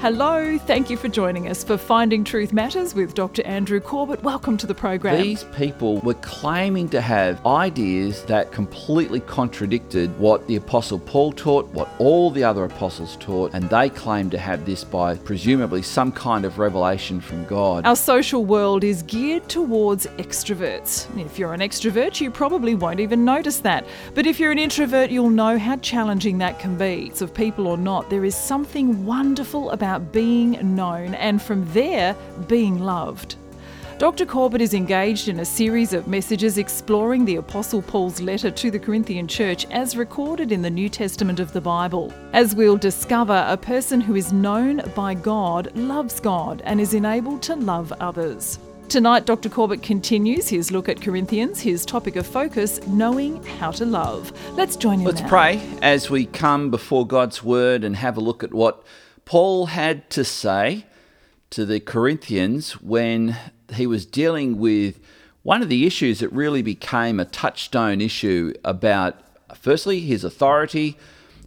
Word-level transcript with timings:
Hello, 0.00 0.58
thank 0.58 0.90
you 0.90 0.96
for 0.96 1.08
joining 1.08 1.48
us 1.48 1.64
for 1.64 1.78
Finding 1.78 2.22
Truth 2.22 2.52
Matters 2.52 2.94
with 2.94 3.14
Dr. 3.14 3.42
Andrew 3.46 3.80
Corbett. 3.80 4.22
Welcome 4.22 4.58
to 4.58 4.66
the 4.66 4.74
program. 4.74 5.20
These 5.20 5.44
people 5.56 6.00
were 6.00 6.14
claiming 6.14 6.90
to 6.90 7.00
have 7.00 7.44
ideas 7.46 8.22
that 8.24 8.52
completely 8.52 9.20
contradicted 9.20 10.16
what 10.18 10.46
the 10.48 10.56
Apostle 10.56 10.98
Paul 10.98 11.32
taught, 11.32 11.66
what 11.68 11.88
all 11.98 12.30
the 12.30 12.44
other 12.44 12.64
apostles 12.64 13.16
taught, 13.16 13.54
and 13.54 13.70
they 13.70 13.88
claimed 13.88 14.32
to 14.32 14.38
have 14.38 14.66
this 14.66 14.84
by 14.84 15.16
presumably 15.16 15.80
some 15.80 16.12
kind 16.12 16.44
of 16.44 16.58
revelation 16.58 17.18
from 17.18 17.46
God. 17.46 17.86
Our 17.86 17.96
social 17.96 18.44
world 18.44 18.84
is 18.84 19.02
geared 19.02 19.48
towards 19.48 20.06
extroverts. 20.18 21.08
If 21.18 21.38
you're 21.38 21.54
an 21.54 21.60
extrovert, 21.60 22.20
you 22.20 22.30
probably 22.30 22.74
won't 22.74 23.00
even 23.00 23.24
notice 23.24 23.60
that. 23.60 23.86
But 24.14 24.26
if 24.26 24.38
you're 24.38 24.52
an 24.52 24.58
introvert, 24.58 25.10
you'll 25.10 25.30
know 25.30 25.58
how 25.58 25.76
challenging 25.76 26.36
that 26.38 26.58
can 26.58 26.76
be. 26.76 27.10
So, 27.14 27.24
of 27.24 27.32
people 27.32 27.66
or 27.66 27.78
not, 27.78 28.10
there 28.10 28.26
is 28.26 28.36
something 28.36 29.04
wonderful 29.06 29.70
about 29.70 29.85
about 29.86 30.10
being 30.10 30.74
known 30.74 31.14
and 31.14 31.40
from 31.40 31.64
there, 31.72 32.16
being 32.48 32.80
loved. 32.80 33.36
Dr. 33.98 34.26
Corbett 34.26 34.60
is 34.60 34.74
engaged 34.74 35.28
in 35.28 35.38
a 35.38 35.44
series 35.44 35.92
of 35.92 36.08
messages 36.08 36.58
exploring 36.58 37.24
the 37.24 37.36
Apostle 37.36 37.80
Paul's 37.80 38.20
letter 38.20 38.50
to 38.50 38.70
the 38.72 38.80
Corinthian 38.80 39.28
church 39.28 39.64
as 39.70 39.96
recorded 39.96 40.50
in 40.50 40.60
the 40.60 40.68
New 40.68 40.88
Testament 40.88 41.38
of 41.38 41.52
the 41.52 41.60
Bible. 41.60 42.12
As 42.32 42.56
we'll 42.56 42.76
discover, 42.76 43.46
a 43.48 43.56
person 43.56 44.00
who 44.00 44.16
is 44.16 44.32
known 44.32 44.82
by 44.96 45.14
God 45.14 45.70
loves 45.76 46.18
God 46.18 46.62
and 46.64 46.80
is 46.80 46.92
enabled 46.92 47.42
to 47.42 47.54
love 47.54 47.92
others. 48.00 48.58
Tonight, 48.88 49.24
Dr. 49.24 49.48
Corbett 49.48 49.82
continues 49.82 50.48
his 50.48 50.72
look 50.72 50.88
at 50.88 51.00
Corinthians, 51.00 51.60
his 51.60 51.86
topic 51.86 52.16
of 52.16 52.26
focus, 52.26 52.84
knowing 52.88 53.42
how 53.60 53.70
to 53.70 53.86
love. 53.86 54.32
Let's 54.56 54.74
join 54.74 54.98
him 54.98 55.06
Let's 55.06 55.20
now. 55.20 55.28
pray 55.28 55.62
as 55.80 56.10
we 56.10 56.26
come 56.26 56.70
before 56.72 57.06
God's 57.06 57.44
word 57.44 57.84
and 57.84 57.94
have 57.94 58.16
a 58.16 58.20
look 58.20 58.42
at 58.42 58.52
what 58.52 58.82
Paul 59.26 59.66
had 59.66 60.08
to 60.10 60.24
say 60.24 60.86
to 61.50 61.66
the 61.66 61.80
Corinthians 61.80 62.80
when 62.80 63.36
he 63.74 63.84
was 63.84 64.06
dealing 64.06 64.56
with 64.56 65.00
one 65.42 65.62
of 65.62 65.68
the 65.68 65.84
issues 65.84 66.20
that 66.20 66.32
really 66.32 66.62
became 66.62 67.18
a 67.18 67.24
touchstone 67.24 68.00
issue 68.00 68.54
about, 68.64 69.16
firstly, 69.52 69.98
his 69.98 70.22
authority, 70.22 70.96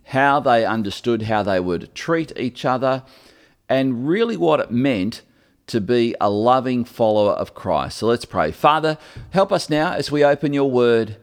how 0.08 0.42
they 0.42 0.66
understood 0.66 1.22
how 1.22 1.42
they 1.42 1.62
would 1.62 1.96
treat 1.96 2.34
each 2.38 2.66
other, 2.66 3.04
and 3.70 4.10
really 4.10 4.36
what 4.36 4.60
it 4.60 4.72
meant 4.72 5.22
to 5.68 5.80
be 5.80 6.14
a 6.20 6.30
loving 6.30 6.84
follower 6.84 7.32
of 7.32 7.54
Christ. 7.54 8.00
So 8.00 8.08
let's 8.08 8.26
pray. 8.26 8.52
Father, 8.52 8.98
help 9.30 9.54
us 9.54 9.70
now 9.70 9.94
as 9.94 10.12
we 10.12 10.22
open 10.22 10.52
your 10.52 10.70
word 10.70 11.16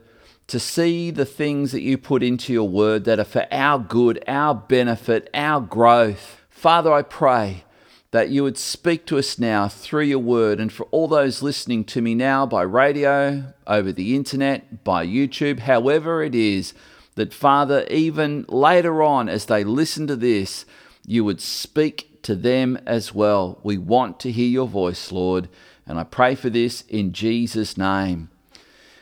to 0.46 0.58
see 0.58 1.10
the 1.10 1.26
things 1.26 1.72
that 1.72 1.82
you 1.82 1.98
put 1.98 2.22
into 2.22 2.54
your 2.54 2.68
word 2.68 3.04
that 3.04 3.18
are 3.18 3.24
for 3.24 3.46
our 3.50 3.78
good, 3.78 4.24
our 4.26 4.54
benefit, 4.54 5.28
our 5.34 5.60
growth. 5.60 6.45
Father, 6.66 6.92
I 6.92 7.02
pray 7.02 7.62
that 8.10 8.30
you 8.30 8.42
would 8.42 8.58
speak 8.58 9.06
to 9.06 9.18
us 9.18 9.38
now 9.38 9.68
through 9.68 10.02
your 10.02 10.18
word, 10.18 10.58
and 10.58 10.72
for 10.72 10.82
all 10.90 11.06
those 11.06 11.40
listening 11.40 11.84
to 11.84 12.02
me 12.02 12.12
now 12.12 12.44
by 12.44 12.62
radio, 12.62 13.54
over 13.68 13.92
the 13.92 14.16
internet, 14.16 14.82
by 14.82 15.06
YouTube, 15.06 15.60
however 15.60 16.24
it 16.24 16.34
is, 16.34 16.74
that 17.14 17.32
Father, 17.32 17.86
even 17.88 18.44
later 18.48 19.00
on 19.00 19.28
as 19.28 19.46
they 19.46 19.62
listen 19.62 20.08
to 20.08 20.16
this, 20.16 20.66
you 21.06 21.24
would 21.24 21.40
speak 21.40 22.20
to 22.22 22.34
them 22.34 22.76
as 22.84 23.14
well. 23.14 23.60
We 23.62 23.78
want 23.78 24.18
to 24.18 24.32
hear 24.32 24.48
your 24.48 24.66
voice, 24.66 25.12
Lord, 25.12 25.48
and 25.86 26.00
I 26.00 26.02
pray 26.02 26.34
for 26.34 26.50
this 26.50 26.80
in 26.88 27.12
Jesus' 27.12 27.78
name. 27.78 28.28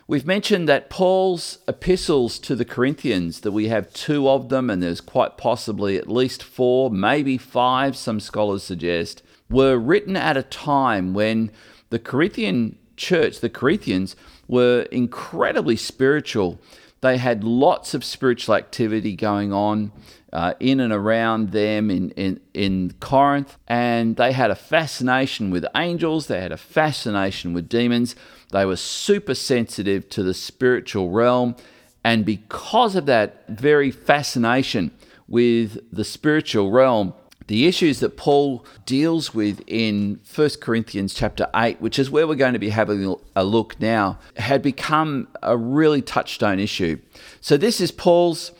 We've 0.06 0.26
mentioned 0.26 0.68
that 0.68 0.90
Paul's 0.90 1.58
epistles 1.66 2.38
to 2.40 2.54
the 2.54 2.66
Corinthians, 2.66 3.40
that 3.40 3.52
we 3.52 3.68
have 3.68 3.92
two 3.94 4.28
of 4.28 4.50
them, 4.50 4.68
and 4.68 4.82
there's 4.82 5.00
quite 5.00 5.38
possibly 5.38 5.96
at 5.96 6.10
least 6.10 6.42
four, 6.42 6.90
maybe 6.90 7.38
five, 7.38 7.96
some 7.96 8.20
scholars 8.20 8.62
suggest, 8.62 9.22
were 9.48 9.78
written 9.78 10.14
at 10.14 10.36
a 10.36 10.42
time 10.42 11.14
when 11.14 11.50
the 11.88 11.98
Corinthian 11.98 12.76
church, 12.96 13.40
the 13.40 13.48
Corinthians, 13.48 14.14
were 14.46 14.82
incredibly 14.92 15.76
spiritual. 15.76 16.60
They 17.00 17.16
had 17.16 17.42
lots 17.42 17.94
of 17.94 18.04
spiritual 18.04 18.56
activity 18.56 19.16
going 19.16 19.54
on 19.54 19.90
uh, 20.34 20.54
in 20.58 20.80
and 20.80 20.92
around 20.92 21.52
them 21.52 21.90
in, 21.90 22.10
in, 22.10 22.40
in 22.52 22.92
Corinth, 22.98 23.56
and 23.68 24.16
they 24.16 24.32
had 24.32 24.50
a 24.50 24.56
fascination 24.56 25.50
with 25.50 25.64
angels, 25.76 26.26
they 26.26 26.40
had 26.40 26.52
a 26.52 26.56
fascination 26.56 27.54
with 27.54 27.68
demons. 27.68 28.16
They 28.50 28.64
were 28.64 28.76
super 28.76 29.34
sensitive 29.34 30.08
to 30.10 30.22
the 30.22 30.34
spiritual 30.34 31.10
realm. 31.10 31.54
And 32.02 32.24
because 32.24 32.96
of 32.96 33.06
that 33.06 33.48
very 33.48 33.90
fascination 33.90 34.90
with 35.28 35.78
the 35.92 36.04
spiritual 36.04 36.70
realm, 36.70 37.14
the 37.46 37.66
issues 37.66 38.00
that 38.00 38.16
Paul 38.16 38.64
deals 38.86 39.34
with 39.34 39.62
in 39.66 40.20
1 40.34 40.50
Corinthians 40.60 41.14
chapter 41.14 41.48
8, 41.54 41.80
which 41.80 41.98
is 41.98 42.10
where 42.10 42.26
we're 42.26 42.34
going 42.34 42.54
to 42.54 42.58
be 42.58 42.70
having 42.70 43.14
a 43.36 43.44
look 43.44 43.78
now, 43.80 44.18
had 44.36 44.62
become 44.62 45.28
a 45.42 45.56
really 45.56 46.02
touchstone 46.02 46.58
issue. 46.58 46.98
So 47.40 47.56
this 47.56 47.80
is 47.80 47.90
Paul's 47.90 48.50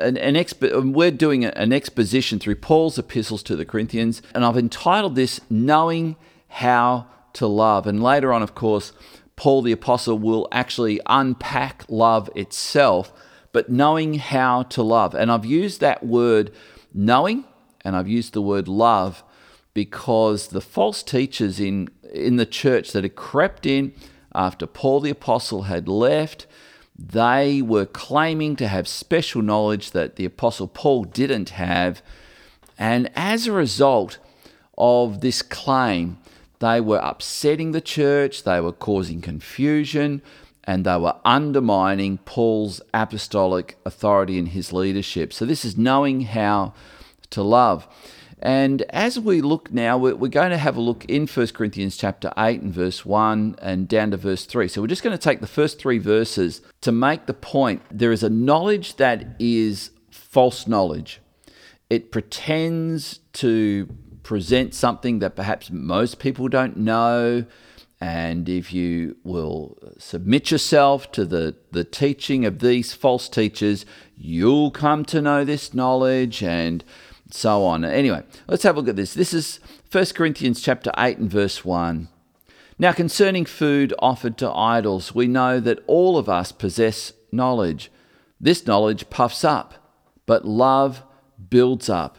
an, 0.00 0.16
an 0.16 0.34
expo- 0.34 0.92
we're 0.92 1.10
doing 1.10 1.44
an 1.44 1.72
exposition 1.72 2.38
through 2.38 2.56
Paul's 2.56 2.98
epistles 2.98 3.42
to 3.44 3.56
the 3.56 3.64
Corinthians, 3.64 4.22
and 4.34 4.44
I've 4.44 4.56
entitled 4.56 5.14
this 5.14 5.40
Knowing 5.48 6.16
How 6.48 7.06
to 7.34 7.46
Love. 7.46 7.86
And 7.86 8.02
later 8.02 8.32
on, 8.32 8.42
of 8.42 8.54
course, 8.54 8.92
Paul 9.36 9.62
the 9.62 9.72
Apostle 9.72 10.18
will 10.18 10.48
actually 10.50 11.00
unpack 11.06 11.84
love 11.88 12.28
itself, 12.34 13.12
but 13.52 13.70
knowing 13.70 14.14
how 14.14 14.64
to 14.64 14.82
love. 14.82 15.14
And 15.14 15.30
I've 15.30 15.46
used 15.46 15.80
that 15.80 16.04
word 16.04 16.50
knowing 16.92 17.44
and 17.84 17.96
I've 17.96 18.08
used 18.08 18.32
the 18.32 18.42
word 18.42 18.68
love 18.68 19.22
because 19.74 20.48
the 20.48 20.60
false 20.60 21.02
teachers 21.02 21.60
in, 21.60 21.88
in 22.12 22.36
the 22.36 22.46
church 22.46 22.92
that 22.92 23.04
had 23.04 23.14
crept 23.14 23.64
in 23.64 23.94
after 24.34 24.66
Paul 24.66 25.00
the 25.00 25.10
Apostle 25.10 25.62
had 25.62 25.88
left, 25.88 26.46
they 26.98 27.62
were 27.62 27.86
claiming 27.86 28.56
to 28.56 28.66
have 28.66 28.88
special 28.88 29.40
knowledge 29.40 29.92
that 29.92 30.16
the 30.16 30.24
Apostle 30.24 30.66
Paul 30.66 31.04
didn't 31.04 31.50
have. 31.50 32.02
And 32.76 33.10
as 33.14 33.46
a 33.46 33.52
result 33.52 34.18
of 34.76 35.20
this 35.20 35.40
claim, 35.40 36.18
they 36.58 36.80
were 36.80 36.98
upsetting 36.98 37.70
the 37.70 37.80
church, 37.80 38.42
they 38.42 38.60
were 38.60 38.72
causing 38.72 39.20
confusion, 39.20 40.22
and 40.64 40.84
they 40.84 40.96
were 40.96 41.16
undermining 41.24 42.18
Paul's 42.18 42.80
apostolic 42.92 43.78
authority 43.86 44.38
and 44.38 44.48
his 44.48 44.72
leadership. 44.72 45.32
So, 45.32 45.46
this 45.46 45.64
is 45.64 45.78
knowing 45.78 46.22
how 46.22 46.74
to 47.30 47.42
love. 47.42 47.86
And 48.40 48.82
as 48.90 49.18
we 49.18 49.40
look 49.40 49.72
now, 49.72 49.98
we're 49.98 50.28
going 50.28 50.50
to 50.50 50.58
have 50.58 50.76
a 50.76 50.80
look 50.80 51.04
in 51.06 51.26
1 51.26 51.46
Corinthians 51.48 51.96
chapter 51.96 52.32
8 52.38 52.60
and 52.60 52.72
verse 52.72 53.04
1 53.04 53.56
and 53.60 53.88
down 53.88 54.12
to 54.12 54.16
verse 54.16 54.44
3. 54.44 54.68
So 54.68 54.80
we're 54.80 54.86
just 54.86 55.02
going 55.02 55.16
to 55.16 55.22
take 55.22 55.40
the 55.40 55.46
first 55.46 55.80
three 55.80 55.98
verses 55.98 56.62
to 56.82 56.92
make 56.92 57.26
the 57.26 57.34
point. 57.34 57.82
There 57.90 58.12
is 58.12 58.22
a 58.22 58.30
knowledge 58.30 58.96
that 58.96 59.34
is 59.38 59.90
false 60.10 60.66
knowledge, 60.66 61.20
it 61.90 62.12
pretends 62.12 63.18
to 63.32 63.88
present 64.22 64.74
something 64.74 65.20
that 65.20 65.34
perhaps 65.34 65.70
most 65.70 66.18
people 66.18 66.48
don't 66.48 66.76
know. 66.76 67.46
And 68.00 68.48
if 68.48 68.72
you 68.72 69.16
will 69.24 69.78
submit 69.98 70.50
yourself 70.50 71.10
to 71.12 71.24
the, 71.24 71.56
the 71.72 71.82
teaching 71.82 72.44
of 72.44 72.60
these 72.60 72.92
false 72.92 73.28
teachers, 73.28 73.86
you'll 74.16 74.70
come 74.70 75.04
to 75.06 75.22
know 75.22 75.44
this 75.44 75.72
knowledge 75.72 76.42
and 76.42 76.84
so 77.30 77.64
on. 77.64 77.84
Anyway, 77.84 78.22
let's 78.46 78.62
have 78.62 78.76
a 78.76 78.80
look 78.80 78.88
at 78.88 78.96
this. 78.96 79.14
This 79.14 79.34
is 79.34 79.60
1 79.90 80.06
Corinthians 80.14 80.60
chapter 80.60 80.90
8 80.96 81.18
and 81.18 81.30
verse 81.30 81.64
1. 81.64 82.08
Now, 82.78 82.92
concerning 82.92 83.44
food 83.44 83.92
offered 83.98 84.38
to 84.38 84.50
idols, 84.50 85.14
we 85.14 85.26
know 85.26 85.58
that 85.60 85.82
all 85.86 86.16
of 86.16 86.28
us 86.28 86.52
possess 86.52 87.12
knowledge. 87.32 87.90
This 88.40 88.66
knowledge 88.66 89.10
puffs 89.10 89.44
up, 89.44 89.74
but 90.26 90.46
love 90.46 91.02
builds 91.50 91.88
up. 91.88 92.18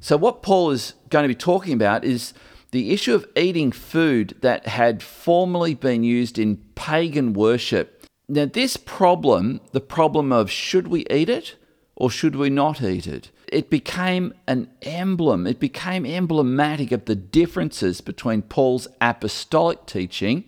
So, 0.00 0.16
what 0.16 0.42
Paul 0.42 0.70
is 0.70 0.94
going 1.10 1.24
to 1.24 1.28
be 1.28 1.34
talking 1.34 1.74
about 1.74 2.04
is 2.04 2.34
the 2.70 2.92
issue 2.92 3.14
of 3.14 3.26
eating 3.34 3.72
food 3.72 4.36
that 4.42 4.66
had 4.66 5.02
formerly 5.02 5.74
been 5.74 6.04
used 6.04 6.38
in 6.38 6.58
pagan 6.74 7.32
worship. 7.32 8.04
Now, 8.28 8.46
this 8.46 8.76
problem, 8.76 9.60
the 9.72 9.80
problem 9.80 10.32
of 10.32 10.50
should 10.50 10.88
we 10.88 11.06
eat 11.10 11.28
it 11.28 11.56
or 11.96 12.10
should 12.10 12.36
we 12.36 12.50
not 12.50 12.82
eat 12.82 13.06
it, 13.06 13.30
it 13.52 13.70
became 13.70 14.34
an 14.46 14.68
emblem, 14.82 15.46
it 15.46 15.60
became 15.60 16.04
emblematic 16.04 16.92
of 16.92 17.04
the 17.04 17.14
differences 17.14 18.00
between 18.00 18.42
Paul's 18.42 18.88
apostolic 19.00 19.86
teaching 19.86 20.44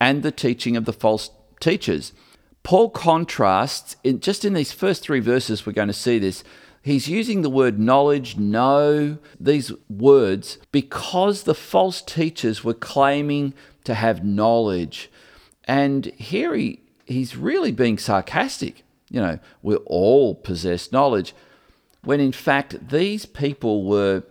and 0.00 0.22
the 0.22 0.32
teaching 0.32 0.76
of 0.76 0.84
the 0.84 0.92
false 0.92 1.30
teachers. 1.60 2.12
Paul 2.62 2.90
contrasts, 2.90 3.96
in, 4.04 4.20
just 4.20 4.44
in 4.44 4.52
these 4.52 4.72
first 4.72 5.02
three 5.02 5.20
verses, 5.20 5.64
we're 5.64 5.72
going 5.72 5.88
to 5.88 5.94
see 5.94 6.18
this 6.18 6.44
He's 6.82 7.08
using 7.08 7.42
the 7.42 7.50
word 7.50 7.78
knowledge, 7.78 8.38
know, 8.38 9.18
these 9.38 9.72
words 9.90 10.58
because 10.72 11.42
the 11.42 11.54
false 11.54 12.00
teachers 12.00 12.64
were 12.64 12.72
claiming 12.72 13.52
to 13.84 13.94
have 13.94 14.24
knowledge. 14.24 15.10
And 15.64 16.06
here 16.16 16.54
he, 16.54 16.80
he's 17.04 17.36
really 17.36 17.72
being 17.72 17.98
sarcastic. 17.98 18.84
You 19.10 19.20
know, 19.20 19.38
we 19.62 19.76
all 19.76 20.34
possess 20.34 20.92
knowledge. 20.92 21.34
When 22.04 22.20
in 22.20 22.32
fact, 22.32 22.88
these 22.88 23.26
people 23.26 23.84
were, 23.84 24.22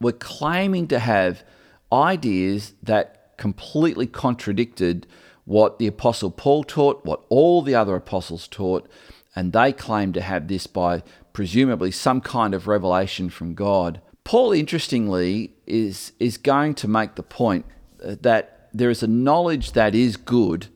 were 0.00 0.12
claiming 0.12 0.88
to 0.88 0.98
have 0.98 1.44
ideas 1.92 2.74
that 2.82 3.36
completely 3.36 4.06
contradicted 4.06 5.06
what 5.44 5.78
the 5.78 5.86
Apostle 5.86 6.30
Paul 6.30 6.64
taught, 6.64 7.04
what 7.04 7.24
all 7.28 7.62
the 7.62 7.74
other 7.74 7.96
apostles 7.96 8.46
taught, 8.48 8.88
and 9.34 9.52
they 9.52 9.72
claimed 9.72 10.14
to 10.14 10.20
have 10.20 10.48
this 10.48 10.66
by 10.66 11.02
presumably 11.32 11.90
some 11.90 12.20
kind 12.20 12.54
of 12.54 12.68
revelation 12.68 13.30
from 13.30 13.54
God. 13.54 14.00
Paul, 14.24 14.52
interestingly, 14.52 15.54
is, 15.66 16.12
is 16.20 16.36
going 16.36 16.74
to 16.76 16.88
make 16.88 17.14
the 17.14 17.22
point 17.22 17.64
uh, 18.04 18.16
that 18.20 18.68
there 18.72 18.90
is 18.90 19.02
a 19.02 19.08
knowledge 19.08 19.72
that 19.72 19.94
is 19.94 20.16
good, 20.16 20.68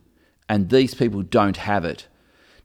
and 0.49 0.71
these 0.71 0.95
people 0.95 1.23
don't 1.23 1.59
have 1.59 1.85
it. 1.85 2.09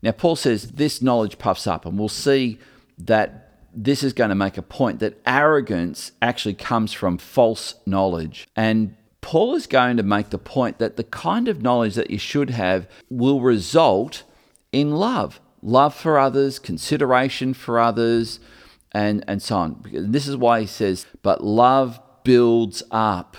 Now, 0.02 0.12
Paul 0.12 0.36
says 0.36 0.72
this 0.72 1.02
knowledge 1.02 1.38
puffs 1.38 1.68
up, 1.68 1.86
and 1.86 2.00
we'll 2.00 2.10
see 2.10 2.58
that 3.06 3.50
this 3.74 4.04
is 4.04 4.14
going 4.14 4.30
to 4.30 4.36
make 4.36 4.58
a 4.58 4.62
point 4.62 5.00
that 5.00 5.20
arrogance 5.26 6.12
actually 6.22 6.54
comes 6.54 6.92
from 6.92 7.18
false 7.18 7.76
knowledge. 7.86 8.48
And 8.56 8.96
Paul 9.22 9.56
is 9.56 9.68
going 9.68 9.98
to 9.98 10.04
make 10.04 10.30
the 10.30 10.38
point 10.38 10.80
that 10.80 10.98
the 10.98 11.04
kind 11.04 11.48
of 11.48 11.62
knowledge 11.62 11.96
that 11.96 12.10
you 12.10 12.18
should 12.18 12.50
have 12.50 12.88
will 13.10 13.40
result 13.40 14.24
in 14.72 14.92
love 14.92 15.40
love 15.62 15.94
for 15.94 16.18
others, 16.18 16.60
consideration 16.60 17.54
for 17.54 17.80
others, 17.80 18.40
and, 18.92 19.24
and 19.28 19.42
so 19.42 19.58
on. 19.58 19.86
This 19.92 20.28
is 20.28 20.36
why 20.36 20.62
he 20.62 20.68
says, 20.68 21.06
but 21.22 21.44
love 21.44 22.00
builds 22.24 22.84
up. 22.92 23.38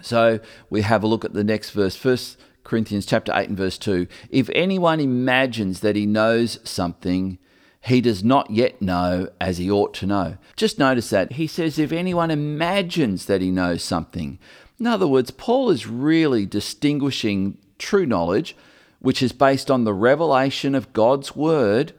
So 0.00 0.40
we 0.70 0.82
have 0.82 1.02
a 1.02 1.06
look 1.06 1.24
at 1.24 1.34
the 1.34 1.44
next 1.44 1.70
verse. 1.70 1.96
First 1.96 2.38
Corinthians 2.64 3.04
chapter 3.04 3.32
8 3.34 3.48
and 3.48 3.58
verse 3.58 3.78
2. 3.78 4.06
If 4.30 4.48
anyone 4.50 5.00
imagines 5.00 5.80
that 5.80 5.96
he 5.96 6.06
knows 6.06 6.60
something, 6.62 7.38
he 7.80 8.00
does 8.00 8.24
not 8.24 8.50
yet 8.50 8.82
know 8.82 9.28
as 9.40 9.58
he 9.58 9.70
ought 9.70 9.94
to 9.94 10.06
know. 10.06 10.36
Just 10.56 10.78
notice 10.78 11.10
that. 11.10 11.32
He 11.32 11.46
says, 11.46 11.78
if 11.78 11.92
anyone 11.92 12.30
imagines 12.30 13.26
that 13.26 13.40
he 13.40 13.50
knows 13.50 13.82
something. 13.82 14.38
In 14.80 14.86
other 14.86 15.06
words, 15.06 15.30
Paul 15.30 15.70
is 15.70 15.86
really 15.86 16.46
distinguishing 16.46 17.58
true 17.78 18.06
knowledge, 18.06 18.56
which 19.00 19.22
is 19.22 19.32
based 19.32 19.70
on 19.70 19.84
the 19.84 19.94
revelation 19.94 20.74
of 20.74 20.92
God's 20.92 21.36
word, 21.36 21.92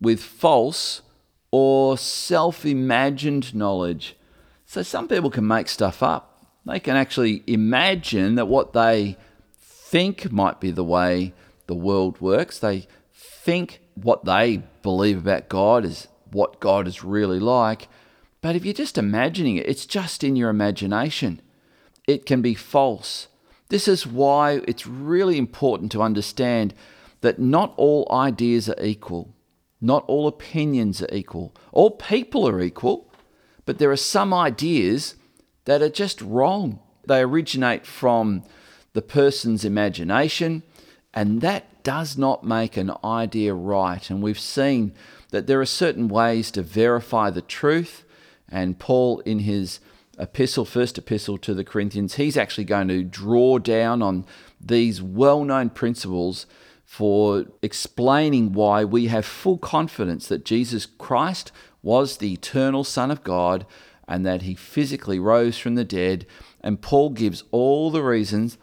with 0.00 0.22
false 0.22 1.02
or 1.50 1.96
self 1.96 2.66
imagined 2.66 3.54
knowledge. 3.54 4.16
So 4.66 4.82
some 4.82 5.06
people 5.06 5.30
can 5.30 5.46
make 5.46 5.68
stuff 5.68 6.02
up. 6.02 6.46
They 6.66 6.80
can 6.80 6.96
actually 6.96 7.42
imagine 7.46 8.36
that 8.36 8.46
what 8.46 8.72
they 8.72 9.16
think 9.60 10.32
might 10.32 10.60
be 10.60 10.70
the 10.70 10.84
way 10.84 11.34
the 11.66 11.74
world 11.74 12.20
works. 12.20 12.58
They 12.58 12.86
think 13.12 13.81
what 13.94 14.24
they 14.24 14.62
believe 14.82 15.18
about 15.18 15.48
God 15.48 15.84
is 15.84 16.08
what 16.30 16.60
God 16.60 16.86
is 16.86 17.04
really 17.04 17.40
like. 17.40 17.88
But 18.40 18.56
if 18.56 18.64
you're 18.64 18.74
just 18.74 18.98
imagining 18.98 19.56
it, 19.56 19.68
it's 19.68 19.86
just 19.86 20.24
in 20.24 20.36
your 20.36 20.50
imagination 20.50 21.40
it 22.06 22.26
can 22.26 22.42
be 22.42 22.54
false. 22.54 23.28
This 23.68 23.88
is 23.88 24.06
why 24.06 24.60
it's 24.66 24.86
really 24.86 25.38
important 25.38 25.92
to 25.92 26.02
understand 26.02 26.74
that 27.20 27.38
not 27.38 27.72
all 27.76 28.08
ideas 28.10 28.68
are 28.68 28.84
equal, 28.84 29.34
not 29.80 30.04
all 30.06 30.26
opinions 30.26 31.00
are 31.02 31.14
equal, 31.14 31.54
all 31.70 31.92
people 31.92 32.48
are 32.48 32.60
equal, 32.60 33.10
but 33.64 33.78
there 33.78 33.90
are 33.90 33.96
some 33.96 34.34
ideas 34.34 35.14
that 35.64 35.80
are 35.80 35.88
just 35.88 36.20
wrong. 36.20 36.80
They 37.06 37.20
originate 37.20 37.86
from 37.86 38.42
the 38.92 39.02
person's 39.02 39.64
imagination, 39.64 40.64
and 41.14 41.40
that 41.40 41.66
does 41.82 42.16
not 42.16 42.44
make 42.44 42.76
an 42.76 42.92
idea 43.04 43.54
right. 43.54 44.08
And 44.10 44.22
we've 44.22 44.38
seen 44.38 44.94
that 45.30 45.46
there 45.46 45.60
are 45.60 45.66
certain 45.66 46.08
ways 46.08 46.50
to 46.52 46.62
verify 46.62 47.30
the 47.30 47.42
truth, 47.42 48.04
and 48.48 48.78
Paul, 48.78 49.20
in 49.20 49.40
his 49.40 49.80
epistle, 50.18 50.64
first 50.64 50.98
epistle 50.98 51.38
to 51.38 51.54
the 51.54 51.64
Corinthians, 51.64 52.14
he's 52.14 52.36
actually 52.36 52.64
going 52.64 52.88
to 52.88 53.02
draw 53.02 53.58
down 53.58 54.02
on 54.02 54.26
these 54.60 55.00
well 55.00 55.44
known 55.44 55.70
principles 55.70 56.46
for 56.84 57.46
explaining 57.62 58.52
why 58.52 58.84
we 58.84 59.06
have 59.06 59.24
full 59.24 59.56
confidence 59.56 60.28
that 60.28 60.44
Jesus 60.44 60.84
Christ 60.84 61.50
was 61.82 62.18
the 62.18 62.34
eternal 62.34 62.84
Son 62.84 63.10
of 63.10 63.24
God 63.24 63.64
and 64.06 64.26
that 64.26 64.42
he 64.42 64.54
physically 64.54 65.18
rose 65.18 65.56
from 65.56 65.74
the 65.74 65.84
dead. 65.84 66.26
And 66.60 66.82
Paul 66.82 67.10
gives 67.10 67.44
all 67.50 67.90
the 67.90 68.02
reasons 68.02 68.58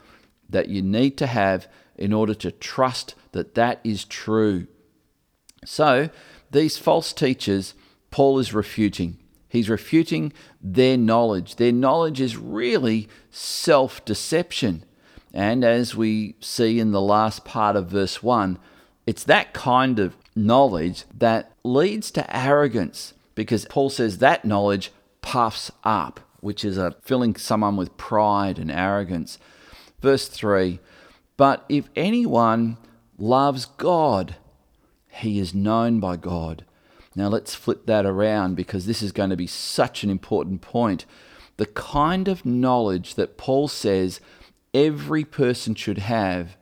that 0.47 0.69
you 0.69 0.83
need 0.83 1.17
to 1.17 1.27
have 1.27 1.67
in 1.99 2.13
order 2.13 2.33
to 2.33 2.51
trust 2.51 3.13
that 3.33 3.53
that 3.53 3.79
is 3.83 4.05
true. 4.05 4.65
So, 5.65 6.09
these 6.49 6.77
false 6.77 7.13
teachers, 7.13 7.75
Paul 8.09 8.39
is 8.39 8.53
refuting. 8.53 9.17
He's 9.49 9.69
refuting 9.69 10.31
their 10.61 10.97
knowledge. 10.97 11.57
Their 11.57 11.73
knowledge 11.73 12.21
is 12.21 12.37
really 12.37 13.07
self 13.29 14.03
deception. 14.05 14.85
And 15.33 15.63
as 15.63 15.95
we 15.95 16.35
see 16.39 16.79
in 16.79 16.91
the 16.91 17.01
last 17.01 17.45
part 17.45 17.75
of 17.75 17.89
verse 17.89 18.23
1, 18.23 18.57
it's 19.05 19.23
that 19.25 19.53
kind 19.53 19.99
of 19.99 20.15
knowledge 20.35 21.03
that 21.15 21.51
leads 21.63 22.09
to 22.11 22.35
arrogance 22.35 23.13
because 23.35 23.65
Paul 23.65 23.89
says 23.89 24.19
that 24.19 24.45
knowledge 24.45 24.91
puffs 25.21 25.71
up, 25.83 26.19
which 26.39 26.63
is 26.63 26.77
a 26.77 26.95
filling 27.01 27.35
someone 27.35 27.75
with 27.75 27.97
pride 27.97 28.57
and 28.57 28.71
arrogance. 28.71 29.37
Verse 30.01 30.27
3 30.27 30.79
But 31.39 31.63
if 31.69 31.87
anyone 31.95 32.75
loves 33.17 33.63
God, 33.63 34.35
he 35.07 35.39
is 35.39 35.53
known 35.53 36.01
by 36.01 36.17
God. 36.17 36.65
Now 37.15 37.29
let's 37.29 37.55
flip 37.55 37.85
that 37.85 38.05
around 38.05 38.55
because 38.55 38.85
this 38.85 39.01
is 39.01 39.13
going 39.13 39.29
to 39.29 39.37
be 39.37 39.47
such 39.47 40.03
an 40.03 40.09
important 40.09 40.59
point. 40.59 41.05
The 41.55 41.65
kind 41.65 42.27
of 42.27 42.45
knowledge 42.45 43.15
that 43.15 43.37
Paul 43.37 43.69
says 43.69 44.19
every 44.73 45.23
person 45.23 45.75
should 45.75 45.99
have 45.99 46.57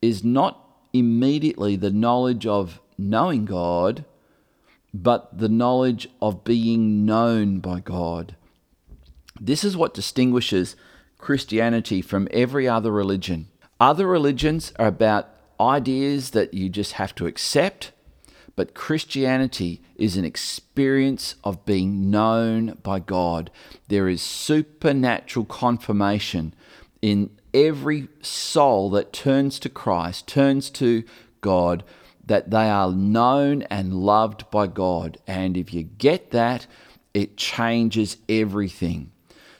is 0.00 0.22
not 0.22 0.64
immediately 0.92 1.74
the 1.74 1.90
knowledge 1.90 2.46
of 2.46 2.80
knowing 2.96 3.44
God, 3.44 4.04
but 4.94 5.36
the 5.36 5.48
knowledge 5.48 6.08
of 6.22 6.44
being 6.44 7.04
known 7.04 7.58
by 7.58 7.80
God. 7.80 8.36
This 9.40 9.64
is 9.64 9.76
what 9.76 9.92
distinguishes 9.92 10.76
Christianity 11.18 12.00
from 12.00 12.28
every 12.30 12.68
other 12.68 12.92
religion. 12.92 13.48
Other 13.84 14.06
religions 14.06 14.72
are 14.78 14.86
about 14.86 15.28
ideas 15.60 16.30
that 16.30 16.54
you 16.54 16.68
just 16.68 16.92
have 16.92 17.14
to 17.16 17.26
accept 17.26 17.92
but 18.56 18.74
Christianity 18.74 19.82
is 19.96 20.16
an 20.16 20.24
experience 20.24 21.34
of 21.42 21.64
being 21.64 22.10
known 22.10 22.78
by 22.82 23.00
God. 23.00 23.50
There 23.88 24.08
is 24.08 24.22
supernatural 24.22 25.44
confirmation 25.46 26.54
in 27.02 27.30
every 27.52 28.08
soul 28.22 28.90
that 28.90 29.12
turns 29.12 29.58
to 29.60 29.68
Christ, 29.68 30.28
turns 30.28 30.70
to 30.70 31.02
God, 31.40 31.82
that 32.24 32.50
they 32.50 32.70
are 32.70 32.92
known 32.92 33.62
and 33.62 33.92
loved 33.92 34.48
by 34.50 34.66
God. 34.66 35.18
And 35.26 35.56
if 35.56 35.74
you 35.74 35.82
get 35.82 36.30
that, 36.30 36.66
it 37.12 37.36
changes 37.36 38.16
everything. 38.28 39.10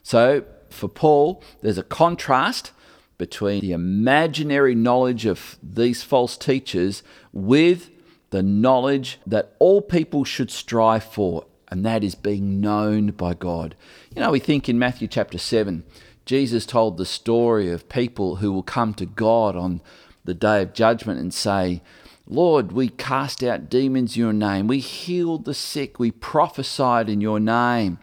So, 0.03 0.45
for 0.71 0.89
Paul, 0.89 1.43
there's 1.63 1.79
a 1.79 1.83
contrast 1.83 2.73
between 3.19 3.61
the 3.61 3.73
imaginary 3.73 4.75
knowledge 4.75 5.27
of 5.27 5.57
these 5.63 6.03
false 6.03 6.37
teachers 6.37 7.03
with 7.33 7.91
the 8.31 8.43
knowledge 8.43 9.21
that 9.27 9.55
all 9.59 9.81
people 9.81 10.25
should 10.25 10.51
strive 10.51 11.05
for, 11.05 11.47
and 11.69 11.85
that 11.85 12.03
is 12.03 12.15
being 12.15 12.61
known 12.61 13.09
by 13.13 13.35
God. 13.35 13.77
You 14.15 14.23
know, 14.23 14.33
we 14.33 14.41
think 14.41 14.69
in 14.69 14.79
Matthew 14.79 15.07
chapter 15.07 15.39
7, 15.39 15.85
Jesus 16.27 16.67
told 16.67 16.97
the 16.97 17.07
story 17.07 17.71
of 17.71 17.89
people 17.89 18.37
who 18.37 18.53
will 18.53 18.63
come 18.63 18.95
to 18.95 19.07
God 19.07 19.57
on 19.57 19.81
the 20.25 20.35
day 20.35 20.63
of 20.63 20.73
judgment 20.73 21.21
and 21.21 21.33
say, 21.33 21.83
Lord, 22.27 22.73
we 22.73 22.89
cast 22.89 23.45
out 23.45 23.69
demons 23.69 24.17
in 24.17 24.23
your 24.23 24.33
name, 24.33 24.67
we 24.67 24.79
healed 24.79 25.45
the 25.45 25.55
sick, 25.55 25.99
we 25.99 26.11
prophesied 26.11 27.09
in 27.09 27.21
your 27.21 27.39
name. 27.39 27.99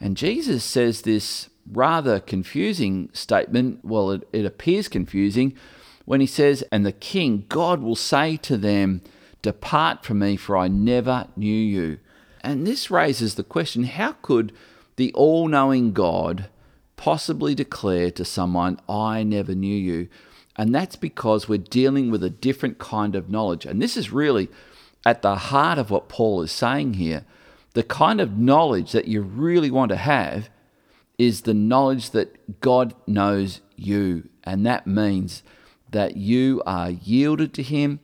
And 0.00 0.16
Jesus 0.16 0.64
says 0.64 1.02
this 1.02 1.48
rather 1.70 2.20
confusing 2.20 3.10
statement. 3.12 3.80
Well, 3.84 4.10
it, 4.10 4.28
it 4.32 4.44
appears 4.44 4.88
confusing 4.88 5.54
when 6.04 6.20
he 6.20 6.26
says, 6.26 6.62
And 6.70 6.84
the 6.84 6.92
king, 6.92 7.44
God, 7.48 7.82
will 7.82 7.96
say 7.96 8.36
to 8.38 8.56
them, 8.56 9.02
Depart 9.42 10.04
from 10.04 10.20
me, 10.20 10.36
for 10.36 10.56
I 10.56 10.68
never 10.68 11.26
knew 11.36 11.52
you. 11.52 11.98
And 12.42 12.66
this 12.66 12.90
raises 12.90 13.34
the 13.34 13.44
question 13.44 13.84
how 13.84 14.12
could 14.22 14.52
the 14.96 15.12
all 15.14 15.48
knowing 15.48 15.92
God 15.92 16.48
possibly 16.96 17.54
declare 17.54 18.10
to 18.12 18.24
someone, 18.24 18.78
I 18.88 19.22
never 19.22 19.54
knew 19.54 19.74
you? 19.74 20.08
And 20.56 20.74
that's 20.74 20.96
because 20.96 21.48
we're 21.48 21.58
dealing 21.58 22.10
with 22.10 22.22
a 22.22 22.30
different 22.30 22.78
kind 22.78 23.16
of 23.16 23.30
knowledge. 23.30 23.64
And 23.64 23.80
this 23.80 23.96
is 23.96 24.12
really 24.12 24.48
at 25.04 25.22
the 25.22 25.34
heart 25.34 25.78
of 25.78 25.90
what 25.90 26.08
Paul 26.08 26.42
is 26.42 26.52
saying 26.52 26.94
here. 26.94 27.24
The 27.74 27.82
kind 27.82 28.20
of 28.20 28.36
knowledge 28.36 28.92
that 28.92 29.08
you 29.08 29.22
really 29.22 29.70
want 29.70 29.88
to 29.88 29.96
have 29.96 30.50
is 31.18 31.42
the 31.42 31.54
knowledge 31.54 32.10
that 32.10 32.60
God 32.60 32.94
knows 33.06 33.60
you. 33.76 34.28
And 34.44 34.66
that 34.66 34.86
means 34.86 35.42
that 35.90 36.16
you 36.16 36.62
are 36.66 36.90
yielded 36.90 37.52
to 37.54 37.62
Him, 37.62 38.00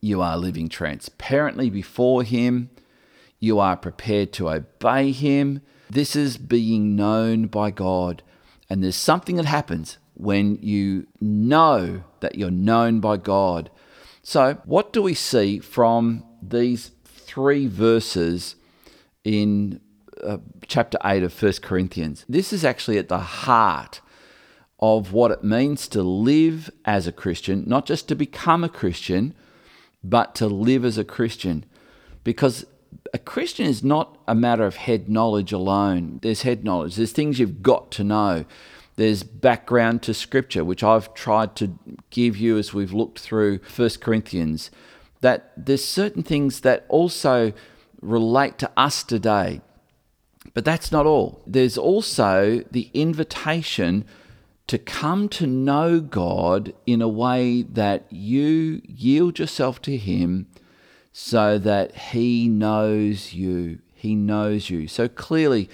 you 0.00 0.20
are 0.22 0.36
living 0.36 0.68
transparently 0.68 1.70
before 1.70 2.22
Him. 2.22 2.70
You 3.38 3.58
are 3.58 3.76
prepared 3.76 4.32
to 4.34 4.48
obey 4.48 5.12
Him. 5.12 5.60
This 5.90 6.16
is 6.16 6.38
being 6.38 6.96
known 6.96 7.46
by 7.46 7.70
God. 7.70 8.22
And 8.68 8.82
there's 8.82 8.96
something 8.96 9.36
that 9.36 9.44
happens 9.44 9.98
when 10.14 10.56
you 10.62 11.06
know 11.20 12.02
that 12.20 12.36
you're 12.36 12.50
known 12.50 13.00
by 13.00 13.18
God. 13.18 13.70
So, 14.22 14.54
what 14.64 14.92
do 14.92 15.02
we 15.02 15.14
see 15.14 15.60
from 15.60 16.24
these 16.42 16.90
three 17.04 17.66
verses 17.66 18.56
in 19.22 19.80
uh, 20.22 20.38
chapter 20.66 20.98
8 21.04 21.22
of 21.22 21.42
1 21.42 21.52
Corinthians? 21.62 22.24
This 22.28 22.52
is 22.52 22.64
actually 22.64 22.98
at 22.98 23.08
the 23.08 23.18
heart 23.18 24.00
of 24.78 25.12
what 25.12 25.30
it 25.30 25.42
means 25.42 25.88
to 25.88 26.02
live 26.02 26.70
as 26.84 27.06
a 27.06 27.12
Christian, 27.12 27.64
not 27.66 27.86
just 27.86 28.08
to 28.08 28.14
become 28.14 28.62
a 28.62 28.68
Christian, 28.68 29.34
but 30.04 30.34
to 30.36 30.46
live 30.46 30.84
as 30.84 30.98
a 30.98 31.04
Christian. 31.04 31.64
Because 32.24 32.66
a 33.14 33.18
Christian 33.18 33.66
is 33.66 33.82
not 33.82 34.18
a 34.28 34.34
matter 34.34 34.64
of 34.64 34.76
head 34.76 35.08
knowledge 35.08 35.52
alone. 35.52 36.18
There's 36.22 36.42
head 36.42 36.64
knowledge, 36.64 36.96
there's 36.96 37.12
things 37.12 37.38
you've 37.38 37.62
got 37.62 37.90
to 37.92 38.04
know. 38.04 38.44
There's 38.96 39.22
background 39.22 40.02
to 40.04 40.14
Scripture, 40.14 40.64
which 40.64 40.82
I've 40.82 41.12
tried 41.12 41.54
to 41.56 41.78
give 42.08 42.36
you 42.36 42.56
as 42.56 42.72
we've 42.72 42.94
looked 42.94 43.18
through 43.18 43.60
1 43.74 43.90
Corinthians. 44.00 44.70
That 45.20 45.52
there's 45.56 45.84
certain 45.84 46.22
things 46.22 46.60
that 46.60 46.86
also 46.88 47.52
relate 48.00 48.58
to 48.58 48.70
us 48.76 49.02
today. 49.02 49.60
But 50.56 50.64
that's 50.64 50.90
not 50.90 51.04
all. 51.04 51.42
There's 51.46 51.76
also 51.76 52.64
the 52.70 52.88
invitation 52.94 54.06
to 54.68 54.78
come 54.78 55.28
to 55.28 55.46
know 55.46 56.00
God 56.00 56.72
in 56.86 57.02
a 57.02 57.08
way 57.08 57.60
that 57.60 58.10
you 58.10 58.80
yield 58.88 59.38
yourself 59.38 59.82
to 59.82 59.98
Him 59.98 60.46
so 61.12 61.58
that 61.58 61.94
He 61.94 62.48
knows 62.48 63.34
you. 63.34 63.80
He 63.94 64.14
knows 64.14 64.70
you. 64.70 64.88
So 64.88 65.08
clearly, 65.08 65.68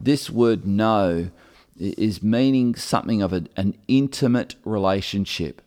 this 0.00 0.28
word 0.28 0.66
know 0.66 1.30
is 1.78 2.20
meaning 2.20 2.74
something 2.74 3.22
of 3.22 3.32
an 3.32 3.78
intimate 3.86 4.56
relationship. 4.64 5.62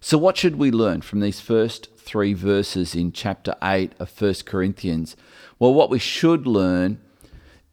So, 0.00 0.16
what 0.18 0.36
should 0.36 0.54
we 0.54 0.70
learn 0.70 1.00
from 1.00 1.18
these 1.18 1.40
first 1.40 1.88
three 1.96 2.32
verses 2.32 2.94
in 2.94 3.10
chapter 3.10 3.56
8 3.60 3.90
of 3.98 4.22
1 4.22 4.34
Corinthians? 4.44 5.16
Well, 5.58 5.74
what 5.74 5.90
we 5.90 5.98
should 5.98 6.46
learn 6.46 7.00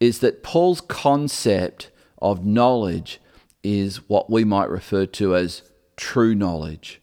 is 0.01 0.19
that 0.19 0.41
Paul's 0.41 0.81
concept 0.81 1.91
of 2.21 2.43
knowledge 2.43 3.21
is 3.63 4.09
what 4.09 4.31
we 4.31 4.43
might 4.43 4.67
refer 4.67 5.05
to 5.05 5.35
as 5.35 5.61
true 5.95 6.33
knowledge. 6.33 6.99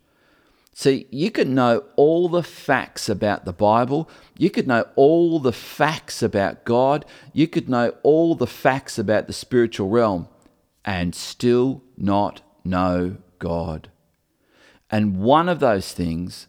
See, 0.74 1.06
you 1.10 1.30
could 1.30 1.48
know 1.48 1.84
all 1.96 2.28
the 2.28 2.42
facts 2.42 3.08
about 3.08 3.44
the 3.44 3.52
Bible. 3.52 4.10
You 4.36 4.50
could 4.50 4.66
know 4.66 4.84
all 4.96 5.38
the 5.38 5.52
facts 5.52 6.22
about 6.22 6.64
God. 6.64 7.04
You 7.32 7.46
could 7.46 7.68
know 7.68 7.94
all 8.02 8.34
the 8.34 8.46
facts 8.48 8.98
about 8.98 9.28
the 9.28 9.32
spiritual 9.32 9.88
realm 9.88 10.28
and 10.84 11.14
still 11.14 11.82
not 11.96 12.42
know 12.64 13.16
God. 13.38 13.90
And 14.90 15.20
one 15.20 15.48
of 15.48 15.60
those 15.60 15.92
things 15.92 16.48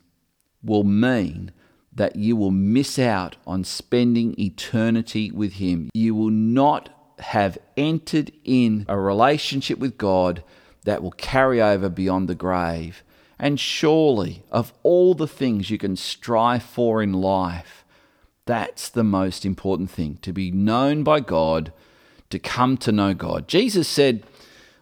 will 0.63 0.84
mean 0.84 1.51
that 1.93 2.15
you 2.15 2.36
will 2.36 2.51
miss 2.51 3.00
out 3.00 3.36
on 3.46 3.63
spending 3.63 4.39
eternity 4.39 5.31
with 5.31 5.53
Him. 5.53 5.89
You 5.93 6.15
will 6.15 6.29
not 6.29 6.89
have 7.19 7.58
entered 7.75 8.31
in 8.43 8.86
a 8.88 8.98
relationship 8.98 9.79
with 9.79 9.98
God 9.98 10.43
that 10.86 11.03
will 11.03 11.12
carry 11.12 11.62
over 11.62 11.89
beyond 11.89 12.29
the 12.29 12.36
grave. 12.36 13.03
And 13.38 13.60
surely, 13.60 14.43
of 14.51 14.74
all 14.84 15.13
the 15.13 15.27
things 15.27 15.69
you 15.69 15.77
can 15.77 15.96
strive 15.96 16.63
for 16.63 17.01
in 17.01 17.13
life, 17.13 17.86
that's 18.46 18.89
the 18.89 19.03
most 19.03 19.46
important 19.46 19.89
thing 19.89 20.17
to 20.22 20.34
be 20.34 20.51
known 20.51 21.03
by 21.03 21.19
God, 21.19 21.72
to 22.29 22.39
come 22.39 22.77
to 22.77 22.91
know 22.91 23.13
God. 23.13 23.48
Jesus 23.48 23.88
said, 23.88 24.24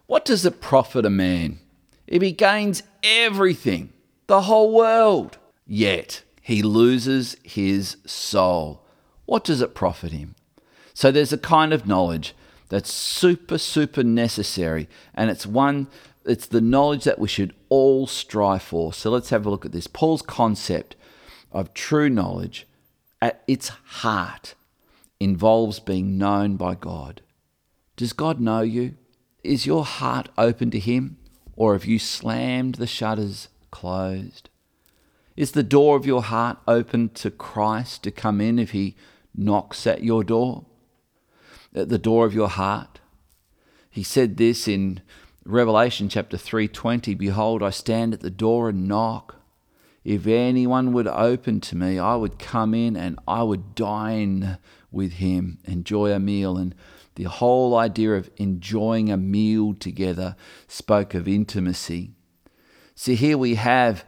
What 0.06 0.24
does 0.24 0.44
it 0.44 0.60
profit 0.60 1.04
a 1.04 1.10
man 1.10 1.58
if 2.06 2.22
he 2.22 2.32
gains 2.32 2.82
everything, 3.02 3.92
the 4.26 4.42
whole 4.42 4.72
world, 4.72 5.38
yet 5.66 6.22
he 6.48 6.62
loses 6.62 7.36
his 7.44 7.98
soul? 8.06 8.82
What 9.26 9.44
does 9.44 9.60
it 9.60 9.74
profit 9.74 10.12
him? 10.12 10.34
So 10.94 11.10
there's 11.10 11.30
a 11.30 11.36
kind 11.36 11.74
of 11.74 11.86
knowledge 11.86 12.34
that's 12.70 12.90
super, 12.90 13.58
super 13.58 14.02
necessary, 14.02 14.88
and 15.14 15.28
it's 15.28 15.44
one 15.44 15.88
it's 16.24 16.46
the 16.46 16.62
knowledge 16.62 17.04
that 17.04 17.18
we 17.18 17.28
should 17.28 17.54
all 17.68 18.06
strive 18.06 18.62
for. 18.62 18.94
So 18.94 19.10
let's 19.10 19.28
have 19.28 19.44
a 19.44 19.50
look 19.50 19.66
at 19.66 19.72
this. 19.72 19.86
Paul's 19.86 20.22
concept 20.22 20.96
of 21.52 21.74
true 21.74 22.08
knowledge 22.08 22.66
at 23.20 23.42
its 23.46 23.68
heart 23.68 24.54
involves 25.20 25.80
being 25.80 26.16
known 26.16 26.56
by 26.56 26.74
God. 26.74 27.20
Does 27.94 28.14
God 28.14 28.40
know 28.40 28.62
you? 28.62 28.94
Is 29.44 29.66
your 29.66 29.84
heart 29.84 30.30
open 30.38 30.70
to 30.70 30.78
Him? 30.78 31.18
Or 31.56 31.74
have 31.74 31.84
you 31.84 31.98
slammed 31.98 32.76
the 32.76 32.86
shutters 32.86 33.48
closed? 33.70 34.48
Is 35.38 35.52
the 35.52 35.62
door 35.62 35.96
of 35.96 36.04
your 36.04 36.24
heart 36.24 36.58
open 36.66 37.10
to 37.10 37.30
Christ 37.30 38.02
to 38.02 38.10
come 38.10 38.40
in 38.40 38.58
if 38.58 38.72
He 38.72 38.96
knocks 39.32 39.86
at 39.86 40.02
your 40.02 40.24
door? 40.24 40.66
At 41.72 41.90
the 41.90 41.96
door 41.96 42.26
of 42.26 42.34
your 42.34 42.48
heart? 42.48 42.98
He 43.88 44.02
said 44.02 44.36
this 44.36 44.66
in 44.66 45.00
Revelation 45.44 46.08
chapter 46.08 46.36
3:20 46.36 47.16
Behold 47.16 47.62
I 47.62 47.70
stand 47.70 48.14
at 48.14 48.18
the 48.18 48.32
door 48.32 48.68
and 48.68 48.88
knock 48.88 49.36
if 50.02 50.26
anyone 50.26 50.92
would 50.92 51.06
open 51.06 51.60
to 51.60 51.76
me 51.76 52.00
I 52.00 52.16
would 52.16 52.40
come 52.40 52.74
in 52.74 52.96
and 52.96 53.16
I 53.28 53.44
would 53.44 53.76
dine 53.76 54.58
with 54.90 55.12
him 55.12 55.58
enjoy 55.66 56.10
a 56.10 56.18
meal 56.18 56.58
and 56.58 56.74
the 57.14 57.24
whole 57.24 57.76
idea 57.76 58.14
of 58.14 58.28
enjoying 58.38 59.08
a 59.08 59.16
meal 59.16 59.72
together 59.74 60.34
spoke 60.66 61.14
of 61.14 61.28
intimacy 61.28 62.10
see 62.96 63.14
here 63.14 63.38
we 63.38 63.54
have 63.54 64.04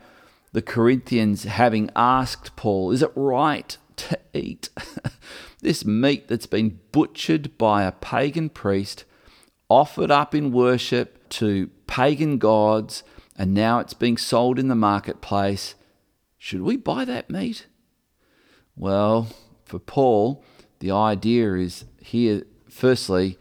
the 0.52 0.62
Corinthians 0.62 1.45
having 1.45 1.90
asked 1.95 2.57
Paul 2.57 2.90
is 2.90 3.02
it 3.02 3.12
right 3.14 3.76
to 3.97 4.19
eat 4.33 4.69
this 5.61 5.85
meat 5.85 6.28
that's 6.28 6.47
been 6.47 6.80
butchered 6.92 7.57
by 7.59 7.85
a 7.85 7.92
pagan 7.92 8.49
priest 8.49 9.04
offered 9.69 10.11
up 10.11 10.35
in 10.35 10.52
worship 10.52 11.28
to 11.28 11.69
pagan 11.87 12.38
gods 12.38 13.02
and 13.37 13.54
now 13.54 13.78
it's 13.78 13.95
being 13.95 14.19
sold 14.19 14.59
in 14.59 14.69
the 14.69 14.75
marketplace. 14.75 15.75
Should 16.37 16.62
we 16.62 16.76
buy 16.76 17.04
that 17.04 17.30
meat? 17.30 17.66
Well, 18.76 19.28
for 19.64 19.78
Paul, 19.78 20.45
the 20.80 20.90
idea 20.90 21.54
is 21.54 21.85
here, 22.02 22.45
firstly, 22.69 23.38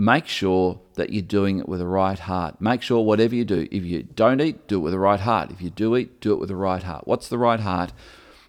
make 0.00 0.26
sure 0.26 0.80
that 0.94 1.10
you're 1.10 1.20
doing 1.20 1.58
it 1.58 1.68
with 1.68 1.80
a 1.80 1.86
right 1.86 2.18
heart. 2.18 2.58
Make 2.58 2.80
sure 2.80 3.04
whatever 3.04 3.34
you 3.34 3.44
do, 3.44 3.68
if 3.70 3.84
you 3.84 4.02
don't 4.02 4.40
eat, 4.40 4.66
do 4.66 4.76
it 4.76 4.80
with 4.80 4.94
a 4.94 4.98
right 4.98 5.20
heart. 5.20 5.50
If 5.50 5.60
you 5.60 5.68
do 5.68 5.94
eat, 5.94 6.20
do 6.20 6.32
it 6.32 6.40
with 6.40 6.50
a 6.50 6.56
right 6.56 6.82
heart. 6.82 7.06
What's 7.06 7.28
the 7.28 7.36
right 7.36 7.60
heart? 7.60 7.92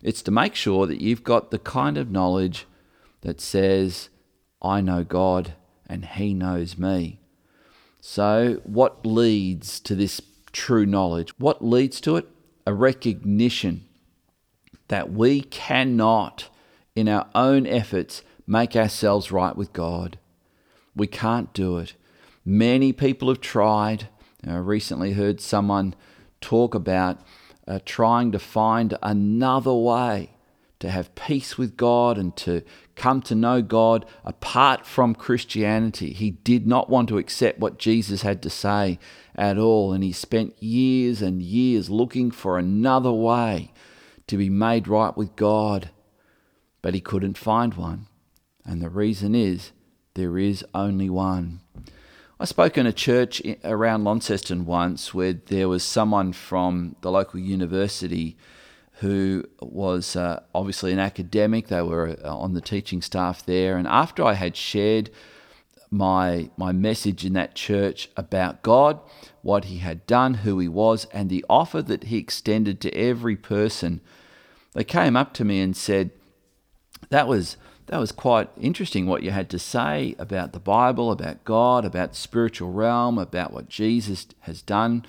It's 0.02 0.22
to 0.24 0.32
make 0.32 0.56
sure 0.56 0.88
that 0.88 1.02
you've 1.02 1.26
got 1.26 1.52
the 1.52 1.60
kind 1.60 1.98
of 1.98 2.10
knowledge 2.10 2.68
that 3.20 3.42
says, 3.42 4.10
I 4.62 4.80
know 4.80 5.04
God 5.04 5.54
and 5.88 6.06
He 6.06 6.34
knows 6.34 6.78
me. 6.78 7.20
So, 8.00 8.62
what 8.64 9.06
leads 9.06 9.80
to 9.82 9.94
this 9.94 10.22
true 10.54 10.86
knowledge? 10.86 11.38
What 11.38 11.64
leads 11.64 12.00
to 12.02 12.16
it? 12.16 12.28
A 12.66 12.74
recognition 12.74 13.86
that 14.88 15.12
we 15.12 15.42
cannot, 15.42 16.48
in 16.96 17.10
our 17.10 17.28
own 17.36 17.68
efforts, 17.68 18.24
make 18.48 18.76
ourselves 18.76 19.32
right 19.32 19.56
with 19.56 19.74
God. 19.74 20.18
We 20.96 21.08
can't 21.08 21.54
do 21.54 21.78
it. 21.78 21.96
Many 22.44 22.92
people 22.94 23.30
have 23.30 23.42
tried. 23.42 24.10
I 24.46 24.58
recently 24.58 25.14
heard 25.14 25.40
someone 25.40 25.96
talk 26.42 26.74
about 26.74 27.20
uh, 27.68 27.80
trying 27.86 28.32
to 28.32 28.40
find 28.40 28.98
another 29.02 29.74
way 29.74 30.32
to 30.80 30.90
have 30.90 31.14
peace 31.14 31.58
with 31.60 31.78
God 31.78 32.18
and 32.18 32.36
to 32.38 32.64
come 32.96 33.22
to 33.22 33.36
know 33.36 33.62
God 33.62 34.06
apart 34.26 34.86
from 34.86 35.14
Christianity. 35.14 36.12
He 36.12 36.32
did 36.32 36.66
not 36.66 36.90
want 36.90 37.08
to 37.10 37.20
accept 37.20 37.60
what 37.60 37.78
Jesus 37.78 38.24
had 38.24 38.42
to 38.42 38.50
say 38.50 38.98
at 39.36 39.60
all, 39.60 39.94
and 39.94 40.04
he 40.04 40.12
spent 40.12 40.62
years 40.62 41.22
and 41.22 41.42
years 41.42 41.90
looking 41.90 42.32
for 42.32 42.58
another 42.58 43.12
way 43.12 43.72
to 44.26 44.38
be 44.38 44.50
made 44.50 44.88
right 44.88 45.16
with 45.16 45.36
God, 45.36 45.92
but 46.82 46.96
he 46.96 47.00
couldn't 47.00 47.38
find 47.38 47.76
one. 47.76 48.08
And 48.66 48.82
the 48.82 48.90
reason 48.90 49.36
is 49.36 49.72
there 50.14 50.38
is 50.38 50.66
only 50.74 51.10
one. 51.10 51.62
I 52.40 52.46
spoke 52.46 52.78
in 52.78 52.88
a 52.88 52.94
church 52.94 53.42
around 53.64 54.04
Launceston 54.04 54.66
once 54.66 55.14
where 55.14 55.34
there 55.34 55.70
was 55.70 55.84
someone 55.84 56.34
from 56.34 56.96
the 57.02 57.12
local 57.12 57.40
university 57.40 58.36
who 59.02 59.44
was 59.62 60.16
uh, 60.16 60.42
obviously 60.54 60.92
an 60.92 61.00
academic. 61.00 61.68
They 61.68 61.82
were 61.82 62.18
uh, 62.24 62.36
on 62.36 62.54
the 62.54 62.62
teaching 62.62 63.02
staff 63.02 63.46
there. 63.46 63.78
And 63.78 63.88
after 63.88 64.24
I 64.24 64.34
had 64.34 64.56
shared 64.56 65.10
my, 65.90 66.50
my 66.58 66.72
message 66.72 67.26
in 67.26 67.34
that 67.34 67.56
church 67.56 68.10
about 68.18 68.62
God, 68.62 69.00
what 69.42 69.66
He 69.66 69.78
had 69.78 70.06
done, 70.06 70.36
who 70.36 70.60
He 70.60 70.68
was, 70.68 71.06
and 71.14 71.30
the 71.30 71.46
offer 71.50 71.82
that 71.82 72.06
He 72.06 72.18
extended 72.18 72.82
to 72.82 72.96
every 72.96 73.36
person, 73.36 74.02
they 74.74 74.84
came 74.84 75.16
up 75.16 75.34
to 75.36 75.46
me 75.46 75.62
and 75.62 75.76
said, 75.76 76.12
That 77.10 77.28
was 77.28 77.58
that 77.92 78.00
was 78.00 78.14
quite 78.14 78.50
interesting 78.58 79.06
what 79.06 79.22
you 79.22 79.32
had 79.32 79.50
to 79.50 79.60
say 79.60 80.16
about 80.18 80.54
the 80.54 80.62
Bible, 80.62 81.12
about 81.12 81.44
God, 81.44 81.84
about 81.84 82.12
the 82.12 82.16
spiritual 82.16 82.72
realm, 82.72 83.18
about 83.18 83.52
what 83.52 83.68
Jesus 83.68 84.28
has 84.40 84.62
done. 84.62 85.06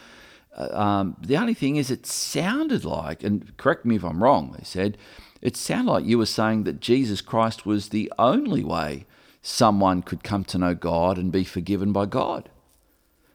Uh, 0.56 0.76
um, 0.76 1.16
the 1.20 1.36
only 1.36 1.54
thing 1.54 1.76
is, 1.76 1.92
it 1.92 2.06
sounded 2.06 2.84
like, 2.84 3.22
and 3.22 3.56
correct 3.56 3.84
me 3.84 3.94
if 3.94 4.04
I'm 4.04 4.20
wrong, 4.20 4.56
they 4.58 4.64
said, 4.64 4.98
it 5.40 5.56
sounded 5.56 5.92
like 5.92 6.04
you 6.04 6.18
were 6.18 6.26
saying 6.26 6.64
that 6.64 6.80
Jesus 6.80 7.20
Christ 7.20 7.64
was 7.64 7.90
the 7.90 8.12
only 8.18 8.64
way 8.64 9.06
someone 9.42 10.02
could 10.02 10.24
come 10.24 10.42
to 10.46 10.58
know 10.58 10.74
God 10.74 11.18
and 11.18 11.30
be 11.30 11.44
forgiven 11.44 11.92
by 11.92 12.06
God. 12.06 12.50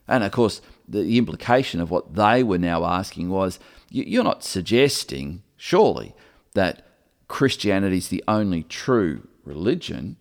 And 0.09 0.25
of 0.25 0.33
course, 0.33 0.59
the 0.89 1.17
implication 1.17 1.79
of 1.79 1.89
what 1.89 2.15
they 2.15 2.43
were 2.43 2.57
now 2.57 2.83
asking 2.83 3.29
was 3.29 3.59
you're 3.89 4.25
not 4.25 4.43
suggesting, 4.43 5.41
surely, 5.55 6.13
that 6.53 6.85
Christianity 7.29 7.97
is 7.97 8.09
the 8.09 8.25
only 8.27 8.63
true 8.63 9.25
religion. 9.47 10.17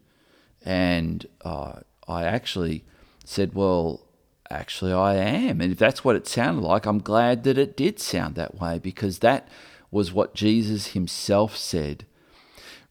And 0.65 1.27
uh, 1.45 1.81
I 2.09 2.25
actually 2.25 2.85
said, 3.25 3.55
well, 3.55 4.07
actually, 4.51 4.93
I 4.93 5.15
am. 5.15 5.61
And 5.61 5.73
if 5.73 5.79
that's 5.79 6.05
what 6.05 6.17
it 6.17 6.27
sounded 6.27 6.63
like, 6.63 6.87
I'm 6.87 6.99
glad 6.99 7.45
that 7.45 7.59
it 7.59 7.77
did 7.77 7.99
sound 7.99 8.35
that 8.37 8.61
way 8.61 8.79
because 8.79 9.19
that 9.21 9.49
was 9.91 10.13
what 10.13 10.35
Jesus 10.35 10.89
himself 10.89 11.57
said. 11.57 12.07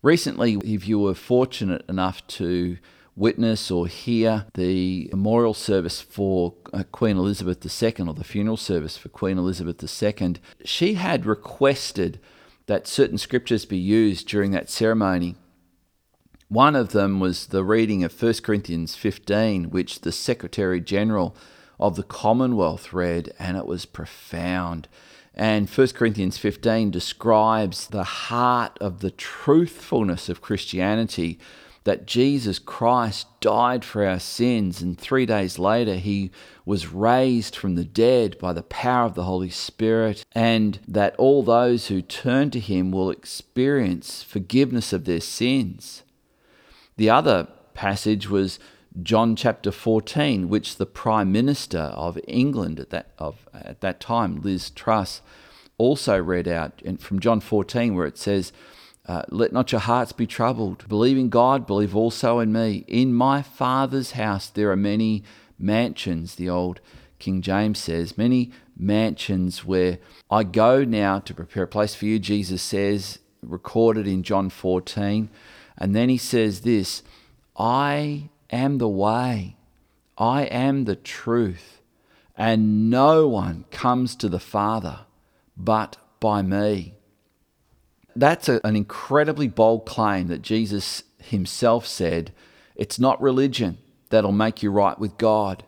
Recently, 0.02 0.56
if 0.64 0.88
you 0.88 1.00
were 1.00 1.16
fortunate 1.16 1.84
enough 1.90 2.26
to 2.28 2.78
witness 3.16 3.72
or 3.72 3.88
hear 3.88 4.46
the 4.56 5.10
memorial 5.12 5.54
service 5.54 6.02
for 6.02 6.54
uh, 6.74 6.84
Queen 6.92 7.18
Elizabeth 7.18 7.66
II 7.66 8.08
or 8.08 8.14
the 8.14 8.24
funeral 8.24 8.58
service 8.58 8.98
for 8.98 9.10
Queen 9.10 9.38
Elizabeth 9.38 9.82
II, 9.82 10.36
she 10.64 10.96
had 10.96 11.26
requested 11.26 12.20
that 12.68 12.88
certain 12.88 13.18
scriptures 13.18 13.66
be 13.66 13.78
used 13.78 14.28
during 14.28 14.52
that 14.52 14.70
ceremony. 14.70 15.36
One 16.48 16.76
of 16.76 16.92
them 16.92 17.20
was 17.20 17.48
the 17.48 17.64
reading 17.64 18.04
of 18.04 18.22
1 18.22 18.34
Corinthians 18.44 18.96
15, 18.96 19.72
which 19.72 20.02
the 20.02 20.12
Secretary 20.12 20.80
General 20.80 21.36
of 21.80 21.96
the 21.96 22.04
Commonwealth 22.04 22.94
read, 22.94 23.34
and 23.40 23.58
it 23.58 23.66
was 23.66 23.86
profound. 23.88 24.88
And 25.34 25.68
1 25.68 25.88
Corinthians 25.90 26.38
15 26.38 26.92
describes 26.92 27.88
the 27.88 28.04
heart 28.04 28.78
of 28.80 29.00
the 29.00 29.10
truthfulness 29.10 30.30
of 30.30 30.42
Christianity 30.42 31.40
that 31.84 32.06
Jesus 32.06 32.60
Christ 32.60 33.28
died 33.42 33.84
for 33.84 34.06
our 34.06 34.20
sins, 34.20 34.84
and 34.84 34.98
three 34.98 35.26
days 35.26 35.58
later 35.58 35.96
he 35.96 36.30
was 36.64 36.94
raised 36.94 37.56
from 37.56 37.74
the 37.74 37.84
dead 37.84 38.38
by 38.38 38.54
the 38.54 38.64
power 38.64 39.06
of 39.06 39.16
the 39.16 39.24
Holy 39.24 39.50
Spirit, 39.50 40.24
and 40.34 40.80
that 40.88 41.16
all 41.18 41.42
those 41.42 41.88
who 41.88 42.04
turn 42.04 42.52
to 42.52 42.60
him 42.60 42.92
will 42.92 43.10
experience 43.10 44.22
forgiveness 44.22 44.94
of 44.94 45.06
their 45.06 45.22
sins. 45.22 46.04
The 46.98 47.10
other 47.10 47.48
passage 47.74 48.30
was 48.30 48.60
John 49.04 49.36
chapter 49.36 49.72
14, 49.72 50.48
which 50.48 50.78
the 50.78 50.86
Prime 50.86 51.32
Minister 51.32 51.80
of 51.80 52.18
England 52.28 52.80
at 52.80 52.90
that, 52.92 53.12
of, 53.18 53.48
at 53.54 53.82
that 53.82 54.00
time, 54.00 54.42
Liz 54.42 54.70
Truss, 54.70 55.22
also 55.78 56.18
read 56.22 56.48
out 56.48 56.82
from 57.00 57.20
John 57.20 57.42
14, 57.42 57.96
where 57.96 58.06
it 58.06 58.18
says, 58.18 58.54
uh, 59.08 59.24
let 59.30 59.52
not 59.52 59.72
your 59.72 59.82
hearts 59.82 60.14
be 60.14 60.26
troubled. 60.26 60.88
Believe 60.88 61.18
in 61.18 61.30
God, 61.30 61.68
believe 61.68 61.96
also 61.96 62.40
in 62.40 62.54
me. 62.54 62.86
In 62.88 63.14
my 63.14 63.42
Father's 63.42 64.12
house 64.12 64.48
there 64.48 64.72
are 64.72 64.78
many 64.78 65.24
mansions, 65.60 66.36
the 66.36 66.50
old 66.50 66.80
King 67.20 67.42
James 67.42 67.80
says, 67.80 68.18
many 68.18 68.52
mansions 68.78 69.66
where 69.66 70.00
I 70.32 70.44
go 70.44 70.84
now 70.84 71.20
to 71.20 71.34
prepare 71.34 71.64
a 71.64 71.68
place 71.68 71.94
for 71.94 72.06
you, 72.06 72.20
Jesus 72.20 72.62
says, 72.62 73.20
recorded 73.42 74.08
in 74.08 74.24
John 74.24 74.50
14. 74.50 75.30
And 75.78 75.96
then 75.96 76.10
he 76.10 76.18
says 76.18 76.62
this 76.62 77.04
I 77.58 78.30
am 78.50 78.78
the 78.78 78.90
way, 78.90 79.58
I 80.18 80.44
am 80.44 80.86
the 80.86 80.96
truth, 80.96 81.82
and 82.38 82.90
no 82.90 83.28
one 83.28 83.66
comes 83.72 84.16
to 84.18 84.30
the 84.30 84.40
Father 84.40 85.00
but 85.58 85.98
by 86.20 86.42
me 86.42 86.96
that's 88.16 88.48
a, 88.48 88.62
an 88.64 88.76
incredibly 88.76 89.48
bold 89.48 89.86
claim 89.86 90.28
that 90.28 90.42
Jesus 90.42 91.04
himself 91.20 91.86
said 91.86 92.32
it's 92.76 93.00
not 93.00 93.22
religion 93.22 93.78
that'll 94.10 94.32
make 94.32 94.64
you 94.64 94.72
right 94.72 94.98
with 94.98 95.18
God. 95.18 95.64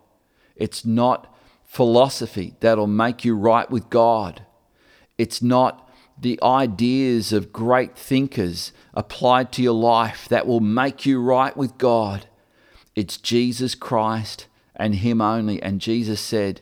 It's 0.55 0.85
not 0.85 1.33
philosophy 1.63 2.55
that'll 2.59 2.87
make 2.87 3.25
you 3.25 3.35
right 3.35 3.69
with 3.69 3.89
God. 3.89 4.43
It's 5.17 5.41
not 5.41 5.89
the 6.19 6.39
ideas 6.41 7.33
of 7.33 7.53
great 7.53 7.97
thinkers 7.97 8.71
applied 8.97 9.51
to 9.51 9.61
your 9.61 9.75
life 9.75 10.27
that 10.27 10.47
will 10.47 10.59
make 10.59 11.05
you 11.05 11.21
right 11.21 11.55
with 11.55 11.77
God. 11.77 12.25
It's 12.95 13.17
Jesus 13.17 13.75
Christ 13.75 14.47
and 14.75 14.95
Him 14.95 15.21
only. 15.21 15.61
And 15.61 15.79
Jesus 15.79 16.19
said 16.19 16.61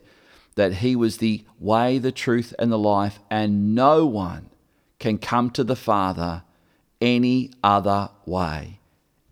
that 0.56 0.76
He 0.76 0.98
was 0.98 1.18
the 1.18 1.46
way, 1.62 1.98
the 1.98 2.12
truth, 2.12 2.54
and 2.60 2.70
the 2.70 2.78
life, 2.78 3.20
and 3.32 3.74
no 3.74 4.06
one 4.06 4.50
can 5.00 5.18
come 5.18 5.50
to 5.52 5.64
the 5.64 5.78
Father 5.78 6.44
any 7.00 7.52
other 7.64 8.10
way. 8.26 8.80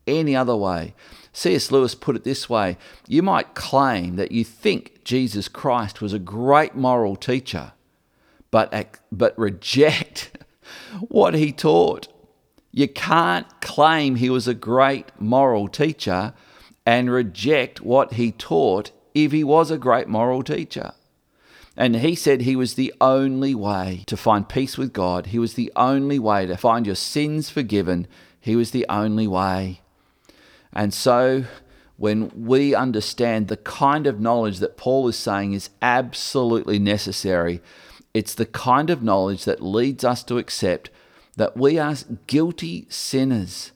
Any 0.07 0.33
other 0.33 0.55
way. 0.55 0.95
C.S. 1.33 1.71
Lewis 1.71 1.95
put 1.95 2.15
it 2.15 2.23
this 2.23 2.49
way 2.49 2.77
You 3.05 3.21
might 3.21 3.53
claim 3.53 4.15
that 4.15 4.31
you 4.31 4.45
think 4.45 5.03
Jesus 5.03 5.49
Christ 5.49 6.01
was 6.01 6.13
a 6.13 6.19
great 6.19 6.73
moral 6.73 7.17
teacher, 7.17 7.73
but, 8.49 8.97
but 9.11 9.37
reject 9.37 10.37
what 11.09 11.33
he 11.33 11.51
taught. 11.51 12.12
You 12.75 12.88
can't 12.88 13.45
claim 13.62 14.15
he 14.15 14.31
was 14.31 14.47
a 14.47 14.55
great 14.55 15.05
moral 15.19 15.67
teacher 15.67 16.33
and 16.88 17.12
reject 17.12 17.81
what 17.81 18.13
he 18.13 18.31
taught 18.31 18.91
if 19.13 19.31
he 19.31 19.43
was 19.43 19.69
a 19.69 19.77
great 19.77 20.07
moral 20.07 20.41
teacher. 20.41 20.93
And 21.77 21.97
he 21.97 22.15
said 22.15 22.41
he 22.41 22.55
was 22.55 22.73
the 22.73 22.91
only 22.99 23.53
way 23.53 24.03
to 24.07 24.17
find 24.17 24.49
peace 24.49 24.75
with 24.75 24.91
God. 24.91 25.27
He 25.27 25.38
was 25.38 25.53
the 25.53 25.71
only 25.75 26.17
way 26.17 26.47
to 26.47 26.57
find 26.57 26.88
your 26.88 26.95
sins 26.95 27.51
forgiven. 27.51 28.07
He 28.39 28.55
was 28.55 28.71
the 28.71 28.88
only 28.89 29.27
way. 29.27 29.81
And 30.73 30.93
so, 30.93 31.45
when 31.97 32.31
we 32.36 32.73
understand 32.73 33.47
the 33.47 33.57
kind 33.57 34.07
of 34.07 34.19
knowledge 34.19 34.57
that 34.59 34.77
Paul 34.77 35.07
is 35.07 35.15
saying 35.15 35.53
is 35.53 35.69
absolutely 35.81 36.79
necessary, 36.79 37.62
it's 38.15 38.33
the 38.33 38.47
kind 38.47 38.89
of 38.89 39.03
knowledge 39.03 39.45
that 39.45 39.62
leads 39.62 40.03
us 40.03 40.23
to 40.23 40.39
accept 40.39 40.89
that 41.35 41.57
we 41.57 41.79
are 41.79 41.95
guilty 42.27 42.85
sinners. 42.89 43.71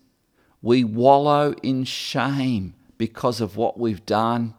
We 0.61 0.83
wallow 0.83 1.53
in 1.63 1.83
shame 1.83 2.73
because 2.97 3.41
of 3.41 3.57
what 3.57 3.79
we've 3.79 4.05
done. 4.05 4.53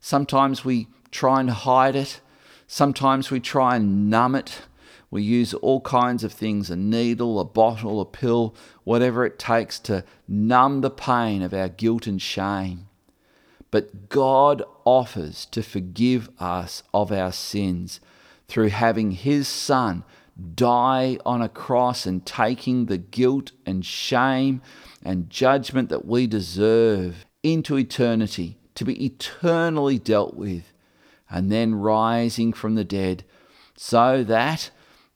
Sometimes 0.00 0.64
we 0.64 0.88
try 1.10 1.40
and 1.40 1.50
hide 1.50 1.96
it. 1.96 2.20
Sometimes 2.66 3.30
we 3.30 3.40
try 3.40 3.76
and 3.76 4.10
numb 4.10 4.34
it. 4.34 4.62
We 5.10 5.22
use 5.22 5.52
all 5.54 5.80
kinds 5.82 6.24
of 6.24 6.32
things 6.32 6.70
a 6.70 6.76
needle, 6.76 7.38
a 7.38 7.44
bottle, 7.44 8.00
a 8.00 8.06
pill, 8.06 8.54
whatever 8.84 9.26
it 9.26 9.38
takes 9.38 9.78
to 9.80 10.04
numb 10.26 10.80
the 10.80 10.90
pain 10.90 11.42
of 11.42 11.52
our 11.52 11.68
guilt 11.68 12.06
and 12.06 12.20
shame. 12.20 12.88
But 13.70 14.08
God 14.08 14.62
offers 14.84 15.46
to 15.46 15.62
forgive 15.62 16.30
us 16.40 16.82
of 16.94 17.12
our 17.12 17.32
sins 17.32 18.00
through 18.48 18.68
having 18.68 19.12
His 19.12 19.48
Son 19.48 20.04
die 20.54 21.18
on 21.26 21.42
a 21.42 21.48
cross 21.48 22.06
and 22.06 22.24
taking 22.24 22.86
the 22.86 22.98
guilt 22.98 23.52
and 23.66 23.84
shame 23.84 24.62
and 25.02 25.30
judgment 25.30 25.88
that 25.88 26.04
we 26.04 26.26
deserve 26.26 27.26
into 27.42 27.76
eternity 27.76 28.58
to 28.74 28.84
be 28.84 29.04
eternally 29.04 29.98
dealt 29.98 30.34
with 30.34 30.72
and 31.28 31.50
then 31.50 31.74
rising 31.74 32.52
from 32.52 32.74
the 32.74 32.84
dead, 32.84 33.24
so 33.76 34.22
that 34.22 34.70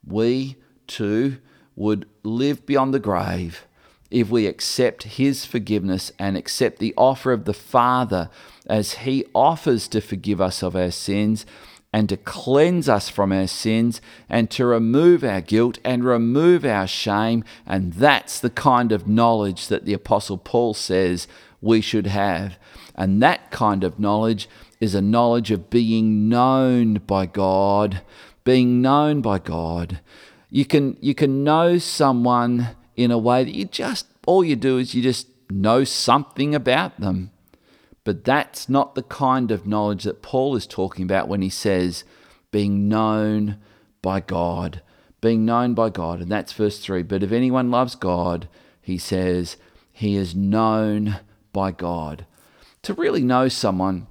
we 0.04 0.56
too 0.86 1.36
would 1.74 2.08
live 2.22 2.64
beyond 2.64 2.94
the 2.94 2.98
grave 2.98 3.66
if 4.10 4.30
we 4.30 4.46
accept 4.46 5.02
His 5.02 5.44
forgiveness 5.44 6.12
and 6.18 6.36
accept 6.36 6.78
the 6.78 6.94
offer 6.96 7.32
of 7.32 7.44
the 7.44 7.54
Father 7.54 8.30
as 8.66 8.94
He 8.94 9.26
offers 9.34 9.88
to 9.88 10.00
forgive 10.00 10.40
us 10.40 10.62
of 10.62 10.74
our 10.74 10.90
sins 10.90 11.44
and 11.96 12.10
to 12.10 12.16
cleanse 12.18 12.90
us 12.90 13.08
from 13.08 13.32
our 13.32 13.46
sins 13.46 14.02
and 14.28 14.50
to 14.50 14.66
remove 14.66 15.24
our 15.24 15.40
guilt 15.40 15.78
and 15.82 16.04
remove 16.04 16.62
our 16.62 16.86
shame. 16.86 17.42
And 17.64 17.94
that's 17.94 18.38
the 18.38 18.50
kind 18.50 18.92
of 18.92 19.08
knowledge 19.08 19.68
that 19.68 19.86
the 19.86 19.94
Apostle 19.94 20.36
Paul 20.36 20.74
says 20.74 21.26
we 21.62 21.80
should 21.80 22.06
have. 22.06 22.58
And 22.94 23.22
that 23.22 23.50
kind 23.50 23.82
of 23.82 23.98
knowledge 23.98 24.46
is 24.78 24.94
a 24.94 25.00
knowledge 25.00 25.50
of 25.50 25.70
being 25.70 26.28
known 26.28 26.96
by 27.06 27.24
God, 27.24 28.02
being 28.44 28.82
known 28.82 29.22
by 29.22 29.38
God. 29.38 30.00
You 30.50 30.66
can 30.66 30.98
you 31.00 31.14
can 31.14 31.44
know 31.44 31.78
someone 31.78 32.76
in 32.94 33.10
a 33.10 33.16
way 33.16 33.42
that 33.42 33.54
you 33.54 33.64
just 33.64 34.06
all 34.26 34.44
you 34.44 34.54
do 34.54 34.76
is 34.76 34.94
you 34.94 35.02
just 35.02 35.28
know 35.48 35.82
something 35.82 36.54
about 36.54 37.00
them. 37.00 37.30
But 38.06 38.22
that's 38.22 38.68
not 38.68 38.94
the 38.94 39.02
kind 39.02 39.50
of 39.50 39.66
knowledge 39.66 40.04
that 40.04 40.22
Paul 40.22 40.54
is 40.54 40.64
talking 40.64 41.02
about 41.04 41.26
when 41.26 41.42
he 41.42 41.48
says 41.48 42.04
being 42.52 42.88
known 42.88 43.58
by 44.00 44.20
God. 44.20 44.80
Being 45.20 45.44
known 45.44 45.74
by 45.74 45.90
God. 45.90 46.20
And 46.20 46.30
that's 46.30 46.52
verse 46.52 46.78
3. 46.78 47.02
But 47.02 47.24
if 47.24 47.32
anyone 47.32 47.72
loves 47.72 47.96
God, 47.96 48.48
he 48.80 48.96
says, 48.96 49.56
he 49.90 50.14
is 50.14 50.36
known 50.36 51.18
by 51.52 51.72
God. 51.72 52.26
To 52.82 52.94
really 52.94 53.24
know 53.24 53.48
someone 53.48 54.06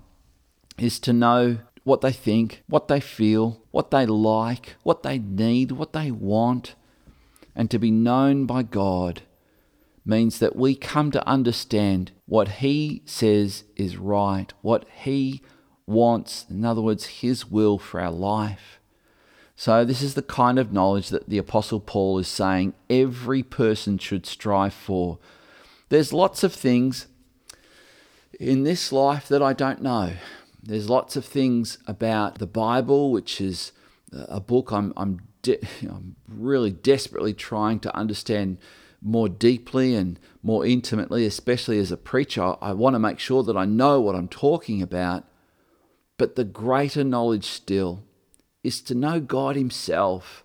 is 0.77 0.99
to 0.99 1.13
know 1.13 1.60
what 1.86 2.01
they 2.01 2.12
think, 2.12 2.63
what 2.67 2.89
they 2.89 2.99
feel, 2.99 3.62
what 3.71 3.91
they 3.91 4.05
like, 4.05 4.75
what 4.84 5.03
they 5.03 5.19
need, 5.19 5.71
what 5.71 5.93
they 5.93 6.12
want. 6.12 6.75
And 7.55 7.71
to 7.71 7.79
be 7.79 7.91
known 7.91 8.45
by 8.45 8.63
God 8.63 9.21
means 10.06 10.39
that 10.39 10.56
we 10.56 10.76
come 10.76 11.12
to 11.12 11.28
understand 11.28 12.12
what 12.26 12.48
He 12.60 13.02
says 13.06 13.63
is 13.76 13.98
right, 13.98 14.54
what 14.62 14.86
He 15.04 15.41
wants, 15.88 16.46
in 16.50 16.63
other 16.63 16.82
words, 16.82 17.06
His 17.06 17.50
will 17.50 17.78
for 17.78 18.00
our 18.00 18.12
life. 18.12 18.80
So, 19.56 19.86
this 19.86 20.02
is 20.02 20.15
the 20.15 20.22
kind 20.22 20.60
of 20.60 20.74
knowledge 20.74 21.10
that 21.10 21.30
the 21.30 21.38
Apostle 21.38 21.80
Paul 21.80 22.20
is 22.20 22.28
saying 22.28 22.74
every 22.89 23.41
person 23.41 23.98
should 23.98 24.26
strive 24.26 24.74
for. 24.74 25.18
There's 25.89 26.12
lots 26.12 26.44
of 26.44 26.54
things 26.54 27.08
in 28.39 28.63
this 28.63 28.91
life 28.91 29.28
that 29.30 29.41
I 29.41 29.54
don't 29.54 29.82
know. 29.82 30.13
There's 30.62 30.89
lots 30.89 31.15
of 31.15 31.24
things 31.24 31.78
about 31.88 32.39
the 32.39 32.48
Bible, 32.48 33.12
which 33.12 33.39
is 33.39 33.72
a 34.12 34.39
book 34.39 34.72
I'm, 34.72 34.94
I'm, 34.98 35.22
de- 35.41 35.62
I'm 35.82 36.15
really 36.28 36.72
desperately 36.72 37.34
trying 37.34 37.80
to 37.82 37.96
understand 37.96 38.58
more 39.01 39.29
deeply 39.29 39.95
and 39.95 40.19
more 40.41 40.65
intimately, 40.65 41.25
especially 41.25 41.79
as 41.79 41.91
a 41.91 41.97
preacher. 41.97 42.55
I 42.62 42.73
want 42.73 42.95
to 42.95 42.99
make 42.99 43.19
sure 43.19 43.43
that 43.43 43.58
I 43.58 43.65
know 43.65 44.01
what 44.01 44.15
I'm 44.15 44.27
talking 44.27 44.81
about. 44.81 45.25
But 46.17 46.36
the 46.36 46.45
greater 46.45 47.03
knowledge 47.03 47.45
still 47.45 48.03
is 48.63 48.81
to 48.81 48.95
know 48.95 49.19
God 49.19 49.55
Himself. 49.55 50.43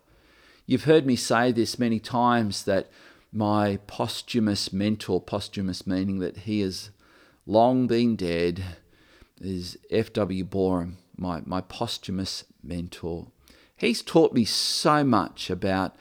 You've 0.67 0.85
heard 0.85 1.07
me 1.07 1.17
say 1.17 1.53
this 1.53 1.79
many 1.79 1.99
times 1.99 2.65
that 2.65 2.91
my 3.33 3.79
posthumous 3.87 4.73
mentor, 4.73 5.21
posthumous 5.21 5.87
meaning 5.87 6.19
that 6.19 6.39
he 6.39 6.61
has 6.61 6.91
long 7.47 7.87
been 7.87 8.17
dead, 8.17 8.63
is 9.41 9.79
F.W. 9.91 10.45
Boreham, 10.45 10.99
my, 11.17 11.43
my 11.45 11.61
posthumous 11.61 12.45
mentor. 12.63 13.29
He's 13.77 14.03
taught 14.03 14.33
me 14.33 14.45
so 14.45 15.05
much 15.05 15.49
about 15.49 15.97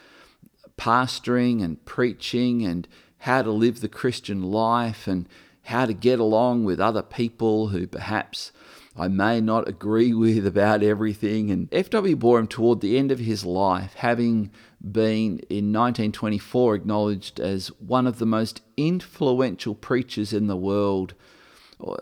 pastoring 0.79 1.61
and 1.61 1.83
preaching 1.85 2.65
and 2.65 2.87
how 3.19 3.41
to 3.41 3.51
live 3.51 3.81
the 3.81 3.89
Christian 3.89 4.41
life 4.41 5.07
and 5.07 5.27
how 5.63 5.85
to 5.85 5.93
get 5.93 6.19
along 6.19 6.63
with 6.63 6.79
other 6.79 7.03
people 7.03 7.67
who 7.67 7.85
perhaps 7.85 8.51
I 8.95 9.07
may 9.07 9.39
not 9.39 9.67
agree 9.67 10.13
with 10.13 10.47
about 10.47 10.81
everything. 10.81 11.51
And 11.51 11.69
F.W. 11.71 12.15
Boreham, 12.15 12.47
toward 12.47 12.81
the 12.81 12.97
end 12.97 13.11
of 13.11 13.19
his 13.19 13.45
life, 13.45 13.93
having 13.95 14.51
been 14.81 15.39
in 15.49 15.71
1924 15.71 16.75
acknowledged 16.75 17.39
as 17.39 17.67
one 17.79 18.07
of 18.07 18.19
the 18.19 18.25
most 18.25 18.61
influential 18.77 19.75
preachers 19.75 20.33
in 20.33 20.47
the 20.47 20.57
world, 20.57 21.13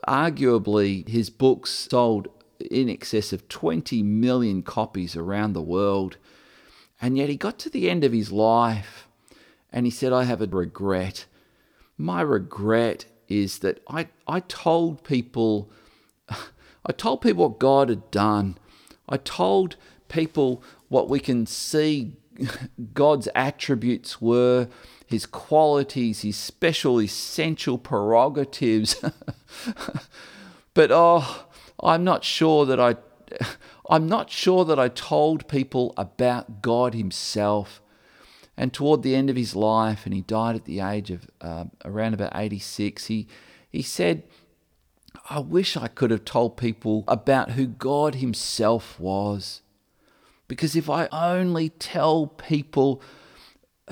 arguably 0.07 1.07
his 1.07 1.29
books 1.29 1.71
sold 1.71 2.29
in 2.71 2.89
excess 2.89 3.33
of 3.33 3.47
20 3.47 4.01
million 4.03 4.63
copies 4.63 5.15
around 5.15 5.53
the 5.53 5.61
world. 5.61 6.17
And 7.01 7.17
yet 7.17 7.29
he 7.29 7.35
got 7.35 7.59
to 7.59 7.69
the 7.69 7.89
end 7.89 8.03
of 8.03 8.13
his 8.13 8.31
life 8.31 9.07
and 9.71 9.85
he 9.85 9.91
said, 9.91 10.13
I 10.13 10.23
have 10.23 10.41
a 10.41 10.47
regret. 10.47 11.25
My 11.97 12.21
regret 12.21 13.05
is 13.27 13.59
that 13.59 13.81
I, 13.87 14.07
I 14.27 14.39
told 14.41 15.03
people 15.03 15.69
I 16.89 16.93
told 16.93 17.21
people 17.21 17.49
what 17.49 17.59
God 17.59 17.89
had 17.89 18.09
done. 18.11 18.57
I 19.09 19.17
told 19.17 19.75
people 20.07 20.63
what 20.87 21.09
we 21.09 21.19
can 21.19 21.45
see 21.45 22.13
God's 22.93 23.27
attributes 23.35 24.21
were, 24.21 24.69
his 25.05 25.25
qualities, 25.25 26.21
his 26.21 26.37
special, 26.37 27.01
essential 27.01 27.77
prerogatives. 27.77 29.03
but 30.73 30.91
oh, 30.91 31.45
I'm 31.81 32.03
not 32.03 32.23
sure 32.23 32.65
that 32.65 32.79
I 32.79 32.95
I'm 33.89 34.07
not 34.07 34.29
sure 34.29 34.65
that 34.65 34.79
I 34.79 34.89
told 34.89 35.47
people 35.47 35.93
about 35.97 36.61
God 36.61 36.93
himself. 36.93 37.81
And 38.55 38.73
toward 38.73 39.03
the 39.03 39.15
end 39.15 39.29
of 39.29 39.35
his 39.35 39.55
life, 39.55 40.05
and 40.05 40.13
he 40.13 40.21
died 40.21 40.55
at 40.55 40.65
the 40.65 40.79
age 40.79 41.11
of 41.11 41.29
uh, 41.41 41.65
around 41.85 42.15
about 42.15 42.31
86, 42.35 43.05
he, 43.05 43.27
he 43.69 43.83
said, 43.83 44.23
I 45.29 45.39
wish 45.39 45.75
I 45.75 45.87
could 45.87 46.11
have 46.11 46.25
told 46.25 46.57
people 46.57 47.03
about 47.07 47.51
who 47.51 47.67
God 47.67 48.15
Himself 48.15 48.99
was. 48.99 49.61
Because 50.47 50.75
if 50.75 50.89
I 50.89 51.07
only 51.11 51.69
tell 51.69 52.27
people 52.27 53.01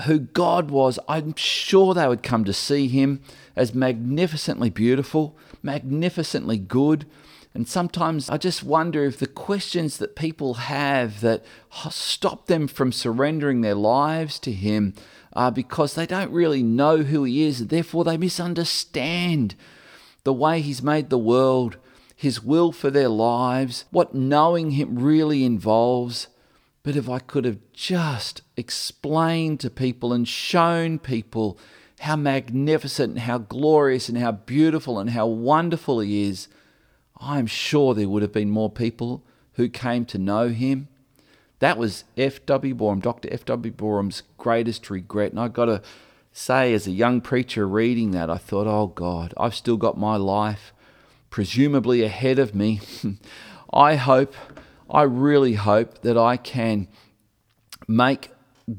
who 0.04 0.18
God 0.18 0.70
was, 0.70 0.98
I'm 1.08 1.34
sure 1.36 1.92
they 1.92 2.08
would 2.08 2.22
come 2.22 2.44
to 2.44 2.52
see 2.52 2.88
Him 2.88 3.20
as 3.54 3.74
magnificently 3.74 4.70
beautiful, 4.70 5.36
magnificently 5.62 6.58
good. 6.58 7.06
And 7.56 7.66
sometimes 7.66 8.28
I 8.28 8.36
just 8.36 8.62
wonder 8.62 9.06
if 9.06 9.18
the 9.18 9.26
questions 9.26 9.96
that 9.96 10.14
people 10.14 10.54
have 10.54 11.22
that 11.22 11.42
stop 11.90 12.48
them 12.48 12.68
from 12.68 12.92
surrendering 12.92 13.62
their 13.62 13.74
lives 13.74 14.38
to 14.40 14.52
Him 14.52 14.92
are 15.32 15.50
because 15.50 15.94
they 15.94 16.04
don't 16.04 16.30
really 16.30 16.62
know 16.62 16.98
who 16.98 17.24
He 17.24 17.44
is, 17.44 17.62
and 17.62 17.70
therefore 17.70 18.04
they 18.04 18.18
misunderstand 18.18 19.54
the 20.24 20.34
way 20.34 20.60
He's 20.60 20.82
made 20.82 21.08
the 21.08 21.16
world, 21.16 21.78
His 22.14 22.42
will 22.42 22.72
for 22.72 22.90
their 22.90 23.08
lives, 23.08 23.86
what 23.90 24.14
knowing 24.14 24.72
Him 24.72 24.98
really 24.98 25.42
involves. 25.42 26.28
But 26.82 26.94
if 26.94 27.08
I 27.08 27.20
could 27.20 27.46
have 27.46 27.60
just 27.72 28.42
explained 28.58 29.60
to 29.60 29.70
people 29.70 30.12
and 30.12 30.28
shown 30.28 30.98
people 30.98 31.58
how 32.00 32.16
magnificent 32.16 33.12
and 33.12 33.20
how 33.20 33.38
glorious 33.38 34.10
and 34.10 34.18
how 34.18 34.32
beautiful 34.32 34.98
and 34.98 35.08
how 35.08 35.26
wonderful 35.26 36.00
He 36.00 36.28
is, 36.28 36.48
I'm 37.18 37.46
sure 37.46 37.94
there 37.94 38.08
would 38.08 38.22
have 38.22 38.32
been 38.32 38.50
more 38.50 38.70
people 38.70 39.22
who 39.54 39.68
came 39.68 40.04
to 40.06 40.18
know 40.18 40.48
Him. 40.48 40.88
That 41.58 41.78
was 41.78 42.04
F.W. 42.16 42.74
Boreham, 42.74 43.00
Dr. 43.00 43.32
F.W. 43.32 43.72
Boreham's 43.72 44.22
greatest 44.36 44.90
regret. 44.90 45.32
And 45.32 45.40
I 45.40 45.48
got 45.48 45.66
to 45.66 45.82
say, 46.32 46.74
as 46.74 46.86
a 46.86 46.90
young 46.90 47.20
preacher 47.22 47.66
reading 47.66 48.10
that, 48.10 48.28
I 48.28 48.36
thought, 48.36 48.66
oh 48.66 48.88
God, 48.88 49.32
I've 49.38 49.54
still 49.54 49.78
got 49.78 49.96
my 49.96 50.16
life 50.16 50.72
presumably 51.30 52.02
ahead 52.02 52.38
of 52.38 52.54
me. 52.54 52.80
I 53.72 53.96
hope, 53.96 54.34
I 54.90 55.02
really 55.02 55.54
hope 55.54 56.02
that 56.02 56.18
I 56.18 56.36
can 56.36 56.88
make 57.88 58.30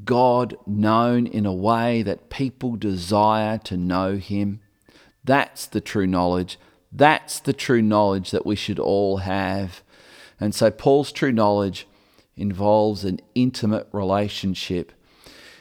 God 0.04 0.56
known 0.66 1.26
in 1.26 1.46
a 1.46 1.52
way 1.52 2.02
that 2.02 2.30
people 2.30 2.76
desire 2.76 3.58
to 3.58 3.76
know 3.76 4.16
Him. 4.16 4.60
That's 5.24 5.66
the 5.66 5.80
true 5.80 6.06
knowledge. 6.06 6.58
That's 6.90 7.40
the 7.40 7.52
true 7.52 7.82
knowledge 7.82 8.30
that 8.30 8.46
we 8.46 8.56
should 8.56 8.78
all 8.78 9.18
have. 9.18 9.82
And 10.40 10.54
so, 10.54 10.70
Paul's 10.70 11.12
true 11.12 11.32
knowledge 11.32 11.86
involves 12.36 13.04
an 13.04 13.20
intimate 13.34 13.88
relationship. 13.92 14.92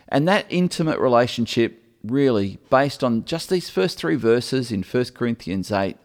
And 0.07 0.27
that 0.27 0.45
intimate 0.49 0.99
relationship 0.99 1.83
really, 2.03 2.59
based 2.69 3.03
on 3.03 3.25
just 3.25 3.49
these 3.49 3.69
first 3.69 3.97
three 3.97 4.15
verses 4.15 4.71
in 4.71 4.83
1 4.83 5.05
Corinthians 5.15 5.71
8, 5.71 5.97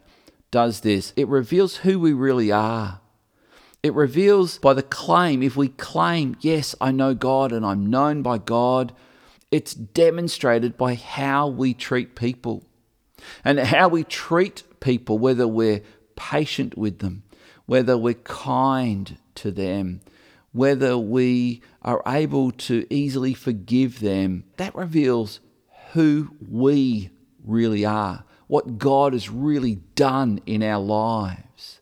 does 0.51 0.81
this. 0.81 1.13
It 1.15 1.27
reveals 1.27 1.77
who 1.77 1.99
we 1.99 2.13
really 2.13 2.51
are. 2.51 2.99
It 3.81 3.93
reveals 3.93 4.57
by 4.59 4.73
the 4.73 4.83
claim, 4.83 5.43
if 5.43 5.55
we 5.57 5.67
claim, 5.67 6.37
yes, 6.39 6.75
I 6.79 6.91
know 6.91 7.13
God 7.13 7.51
and 7.51 7.65
I'm 7.65 7.89
known 7.89 8.21
by 8.21 8.37
God, 8.37 8.93
it's 9.51 9.73
demonstrated 9.73 10.77
by 10.77 10.95
how 10.95 11.47
we 11.47 11.73
treat 11.73 12.15
people. 12.15 12.63
And 13.43 13.59
how 13.59 13.87
we 13.87 14.03
treat 14.03 14.63
people, 14.83 15.17
whether 15.17 15.47
we're 15.47 15.81
patient 16.15 16.77
with 16.77 16.99
them, 16.99 17.23
whether 17.65 17.97
we're 17.97 18.13
kind 18.13 19.17
to 19.35 19.49
them, 19.49 20.01
whether 20.51 20.97
we 20.97 21.61
are 21.81 22.03
able 22.05 22.51
to 22.51 22.85
easily 22.89 23.33
forgive 23.33 23.99
them, 23.99 24.43
that 24.57 24.75
reveals 24.75 25.39
who 25.93 26.35
we 26.47 27.09
really 27.43 27.85
are, 27.85 28.23
what 28.47 28.77
God 28.77 29.13
has 29.13 29.29
really 29.29 29.75
done 29.95 30.39
in 30.45 30.61
our 30.61 30.79
lives. 30.79 31.79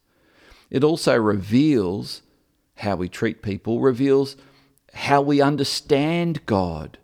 It 0.69 0.83
also 0.83 1.17
reveals 1.17 2.21
how 2.77 2.95
we 2.95 3.09
treat 3.09 3.41
people, 3.41 3.81
reveals 3.81 4.37
how 4.93 5.21
we 5.21 5.41
understand 5.41 6.45
God, 6.45 6.97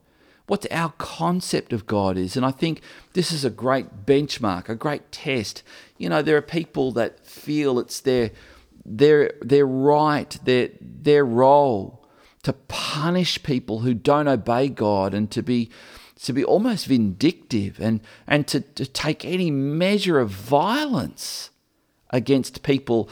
what 0.47 0.65
our 0.71 0.93
concept 0.97 1.73
of 1.73 1.85
God 1.85 2.17
is. 2.17 2.37
And 2.37 2.45
I 2.45 2.51
think 2.51 2.81
this 3.13 3.31
is 3.31 3.43
a 3.43 3.49
great 3.49 4.05
benchmark, 4.05 4.69
a 4.69 4.75
great 4.75 5.11
test. 5.11 5.63
You 5.97 6.09
know, 6.09 6.21
there 6.21 6.37
are 6.37 6.41
people 6.41 6.91
that 6.93 7.25
feel 7.25 7.79
it's 7.79 7.99
their 7.99 8.31
their 8.85 9.33
their 9.41 9.65
right, 9.65 10.37
their 10.43 10.69
their 10.81 11.25
role 11.25 12.05
to 12.43 12.53
punish 12.53 13.43
people 13.43 13.79
who 13.79 13.93
don't 13.93 14.27
obey 14.27 14.69
God 14.69 15.13
and 15.13 15.29
to 15.31 15.43
be 15.43 15.69
to 16.23 16.33
be 16.33 16.43
almost 16.43 16.87
vindictive 16.87 17.79
and, 17.79 18.01
and 18.25 18.47
to, 18.47 18.61
to 18.61 18.85
take 18.85 19.23
any 19.23 19.51
measure 19.51 20.19
of 20.19 20.29
violence 20.29 21.51
against 22.09 22.63
people 22.63 23.09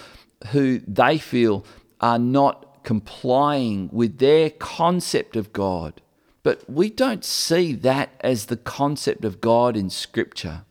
who 0.51 0.79
they 0.87 1.17
feel 1.17 1.65
are 2.01 2.19
not 2.19 2.83
complying 2.83 3.89
with 3.91 4.17
their 4.17 4.49
concept 4.49 5.35
of 5.35 5.53
God. 5.53 6.01
But 6.43 6.69
we 6.69 6.89
don't 6.89 7.25
see 7.25 7.73
that 7.73 8.11
as 8.21 8.45
the 8.45 8.57
concept 8.57 9.25
of 9.25 9.41
God 9.41 9.75
in 9.75 9.89
Scripture. 9.89 10.63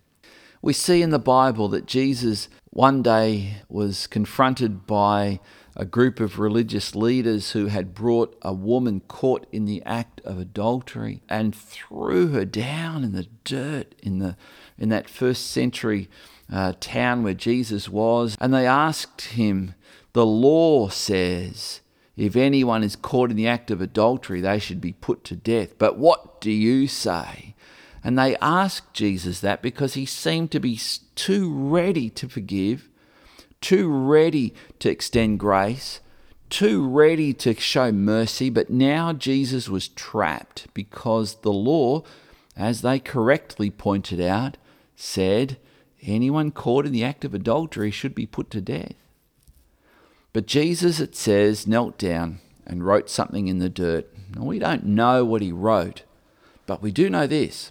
We 0.64 0.72
see 0.72 1.02
in 1.02 1.10
the 1.10 1.18
Bible 1.18 1.68
that 1.68 1.84
Jesus 1.84 2.48
one 2.70 3.02
day 3.02 3.56
was 3.68 4.06
confronted 4.06 4.86
by 4.86 5.40
a 5.76 5.84
group 5.84 6.20
of 6.20 6.38
religious 6.38 6.94
leaders 6.94 7.50
who 7.50 7.66
had 7.66 7.94
brought 7.94 8.34
a 8.40 8.54
woman 8.54 9.02
caught 9.06 9.46
in 9.52 9.66
the 9.66 9.82
act 9.84 10.22
of 10.24 10.38
adultery 10.38 11.20
and 11.28 11.54
threw 11.54 12.28
her 12.28 12.46
down 12.46 13.04
in 13.04 13.12
the 13.12 13.26
dirt 13.44 13.94
in 14.02 14.20
the 14.20 14.38
in 14.78 14.88
that 14.88 15.10
first 15.10 15.50
century 15.50 16.08
uh, 16.50 16.72
town 16.80 17.22
where 17.22 17.34
Jesus 17.34 17.90
was. 17.90 18.34
And 18.40 18.54
they 18.54 18.66
asked 18.66 19.20
him 19.20 19.74
the 20.14 20.24
law 20.24 20.88
says 20.88 21.82
if 22.16 22.36
anyone 22.36 22.82
is 22.82 22.96
caught 22.96 23.30
in 23.30 23.36
the 23.36 23.46
act 23.48 23.70
of 23.70 23.82
adultery 23.82 24.40
they 24.40 24.58
should 24.58 24.80
be 24.80 24.94
put 24.94 25.24
to 25.24 25.36
death. 25.36 25.76
But 25.76 25.98
what 25.98 26.40
do 26.40 26.50
you 26.50 26.88
say 26.88 27.53
and 28.04 28.18
they 28.18 28.36
asked 28.36 28.92
Jesus 28.92 29.40
that 29.40 29.62
because 29.62 29.94
he 29.94 30.04
seemed 30.04 30.50
to 30.50 30.60
be 30.60 30.78
too 31.14 31.50
ready 31.50 32.10
to 32.10 32.28
forgive, 32.28 32.90
too 33.62 33.88
ready 33.90 34.52
to 34.80 34.90
extend 34.90 35.40
grace, 35.40 36.00
too 36.50 36.86
ready 36.86 37.32
to 37.32 37.58
show 37.58 37.90
mercy. 37.90 38.50
But 38.50 38.68
now 38.68 39.14
Jesus 39.14 39.70
was 39.70 39.88
trapped 39.88 40.66
because 40.74 41.36
the 41.36 41.52
law, 41.52 42.02
as 42.54 42.82
they 42.82 42.98
correctly 42.98 43.70
pointed 43.70 44.20
out, 44.20 44.58
said 44.94 45.56
anyone 46.02 46.50
caught 46.50 46.84
in 46.84 46.92
the 46.92 47.04
act 47.04 47.24
of 47.24 47.32
adultery 47.32 47.90
should 47.90 48.14
be 48.14 48.26
put 48.26 48.50
to 48.50 48.60
death. 48.60 48.92
But 50.34 50.46
Jesus, 50.46 51.00
it 51.00 51.16
says, 51.16 51.66
knelt 51.66 51.96
down 51.96 52.40
and 52.66 52.84
wrote 52.84 53.08
something 53.08 53.48
in 53.48 53.60
the 53.60 53.70
dirt. 53.70 54.12
Now, 54.34 54.44
we 54.44 54.58
don't 54.58 54.84
know 54.84 55.24
what 55.24 55.40
he 55.40 55.52
wrote, 55.52 56.02
but 56.66 56.82
we 56.82 56.92
do 56.92 57.08
know 57.08 57.26
this 57.26 57.70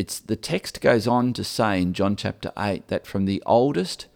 it's 0.00 0.18
the 0.18 0.34
text 0.34 0.80
goes 0.80 1.06
on 1.06 1.34
to 1.34 1.44
say 1.44 1.82
in 1.82 1.92
John 1.92 2.16
chapter 2.16 2.52
8 2.56 2.88
that 2.88 3.06
from 3.06 3.26
the 3.26 3.42
oldest 3.44 4.06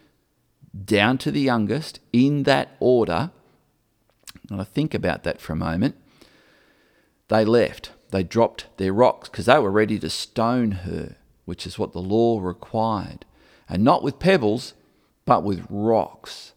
down 0.83 1.19
to 1.19 1.31
the 1.31 1.43
youngest, 1.43 2.01
in 2.11 2.45
that 2.45 2.71
order, 2.81 3.31
and 4.49 4.63
I 4.63 4.65
think 4.65 4.95
about 4.95 5.25
that 5.25 5.43
for 5.43 5.53
a 5.53 5.57
moment, 5.57 5.95
they 7.29 7.45
left. 7.45 7.91
They 8.13 8.23
dropped 8.23 8.67
their 8.79 8.95
rocks 8.95 9.29
because 9.29 9.45
they 9.45 9.59
were 9.59 9.71
ready 9.71 9.99
to 9.99 10.09
stone 10.09 10.71
her, 10.71 11.17
which 11.45 11.67
is 11.67 11.79
what 11.79 11.93
the 11.93 12.01
law 12.01 12.41
required. 12.41 13.27
And 13.69 13.85
not 13.85 14.03
with 14.03 14.19
pebbles, 14.19 14.73
but 15.27 15.45
with 15.45 15.67
rocks. 15.69 16.55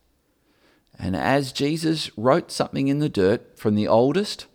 And 0.98 1.18
as 1.18 1.52
Jesus 1.52 2.18
wrote 2.18 2.50
something 2.50 2.88
in 2.88 3.00
the 3.00 3.10
dirt, 3.10 3.60
from 3.60 3.76
the 3.76 3.90
oldest 3.90 4.46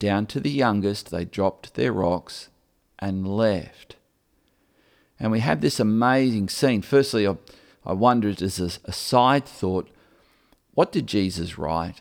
down 0.00 0.26
to 0.26 0.40
the 0.40 0.50
youngest, 0.50 1.12
they 1.12 1.24
dropped 1.24 1.74
their 1.74 1.92
rocks 1.92 2.48
and 3.02 3.26
left. 3.26 3.96
And 5.18 5.32
we 5.32 5.40
have 5.40 5.60
this 5.60 5.80
amazing 5.80 6.48
scene. 6.48 6.82
Firstly, 6.82 7.26
I, 7.26 7.92
wondered 7.92 8.40
as 8.40 8.60
a 8.60 8.92
side 8.92 9.44
thought, 9.44 9.90
what 10.74 10.92
did 10.92 11.08
Jesus 11.08 11.58
write? 11.58 12.00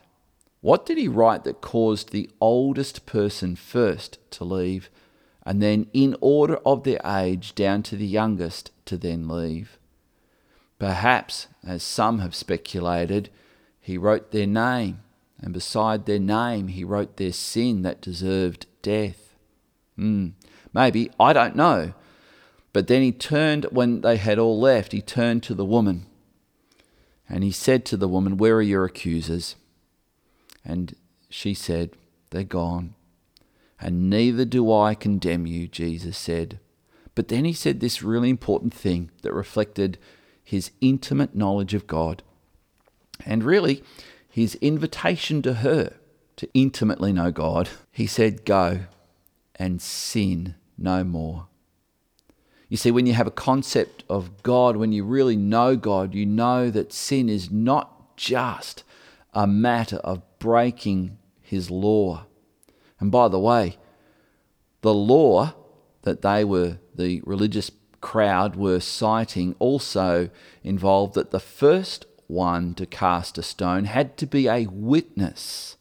What 0.62 0.86
did 0.86 1.00
he 1.00 1.08
write 1.08 1.44
that 1.44 1.60
caused 1.60 2.12
the 2.12 2.30
oldest 2.40 3.08
person 3.08 3.56
first 3.56 4.20
to 4.32 4.44
leave, 4.44 4.92
and 5.44 5.60
then 5.60 5.88
in 5.92 6.16
order 6.22 6.58
of 6.58 6.84
their 6.84 7.02
age 7.04 7.56
down 7.56 7.82
to 7.84 7.96
the 7.96 8.06
youngest 8.06 8.70
to 8.86 8.96
then 8.96 9.28
leave? 9.28 9.80
Perhaps, 10.78 11.48
as 11.66 11.82
some 11.82 12.20
have 12.20 12.36
speculated, 12.36 13.30
he 13.80 13.98
wrote 13.98 14.32
their 14.32 14.46
name, 14.46 15.00
and 15.42 15.52
beside 15.52 16.06
their 16.06 16.20
name, 16.20 16.68
he 16.68 16.84
wrote 16.84 17.18
their 17.18 17.34
sin 17.34 17.82
that 17.82 18.02
deserved 18.02 18.68
death. 18.84 19.36
Hmm. 19.96 20.30
Maybe, 20.74 21.12
I 21.20 21.34
don't 21.34 21.56
know. 21.56 21.94
But 22.74 22.88
then 22.88 23.02
he 23.02 23.12
turned, 23.12 23.66
when 23.66 24.02
they 24.02 24.18
had 24.18 24.40
all 24.40 24.60
left, 24.60 24.92
he 24.92 25.02
turned 25.02 25.44
to 25.44 25.54
the 25.54 25.66
woman. 25.66 26.06
And 27.28 27.44
he 27.44 27.52
said 27.52 27.86
to 27.86 27.98
the 27.98 28.08
woman, 28.08 28.38
Where 28.38 28.56
are 28.56 28.62
your 28.62 28.86
accusers? 28.86 29.56
And 30.64 30.96
she 31.30 31.54
said, 31.54 31.92
They're 32.30 32.44
gone. 32.44 32.96
And 33.80 34.10
neither 34.10 34.46
do 34.46 34.72
I 34.72 34.94
condemn 34.94 35.46
you, 35.48 35.68
Jesus 35.68 36.18
said. 36.18 36.60
But 37.16 37.28
then 37.28 37.46
he 37.46 37.54
said 37.54 37.80
this 37.80 38.04
really 38.04 38.30
important 38.30 38.74
thing 38.74 39.12
that 39.22 39.34
reflected 39.34 39.98
his 40.44 40.72
intimate 40.82 41.36
knowledge 41.36 41.74
of 41.74 41.88
God 41.88 42.24
and 43.26 43.44
really 43.44 43.84
his 44.30 44.56
invitation 44.56 45.42
to 45.42 45.56
her 45.56 45.94
to 46.38 46.50
intimately 46.54 47.12
know 47.12 47.32
God. 47.32 47.70
He 47.92 48.08
said, 48.08 48.46
Go 48.46 48.82
and 49.56 49.82
sin 49.82 50.56
no 50.82 51.04
more. 51.04 51.48
You 52.70 52.78
see, 52.78 52.92
when 52.92 53.06
you 53.06 53.14
have 53.14 53.28
a 53.28 53.32
concept 53.32 54.04
of 54.10 54.44
God, 54.44 54.78
when 54.78 54.94
you 54.94 55.04
really 55.04 55.36
know 55.36 55.76
God, 55.76 56.14
you 56.16 56.26
know 56.26 56.70
that 56.70 56.94
sin 56.94 57.28
is 57.28 57.52
not 57.52 58.16
just 58.16 58.84
a 59.34 59.46
matter 59.46 59.98
of 59.98 60.22
breaking 60.40 61.18
His 61.42 61.70
law. 61.70 62.26
And 63.00 63.12
by 63.12 63.28
the 63.28 63.40
way, 63.40 63.78
the 64.82 64.94
law 64.94 65.54
that 66.04 66.22
they 66.22 66.44
were, 66.44 66.78
the 66.96 67.22
religious 67.26 67.72
crowd 68.00 68.56
were 68.56 68.80
citing, 68.80 69.56
also 69.60 70.30
involved 70.64 71.14
that 71.16 71.32
the 71.32 71.40
first 71.40 72.06
one 72.28 72.74
to 72.76 72.86
cast 72.86 73.38
a 73.38 73.44
stone 73.44 73.86
had 73.86 74.18
to 74.18 74.26
be 74.26 74.48
a 74.48 74.66
witness. 74.68 75.76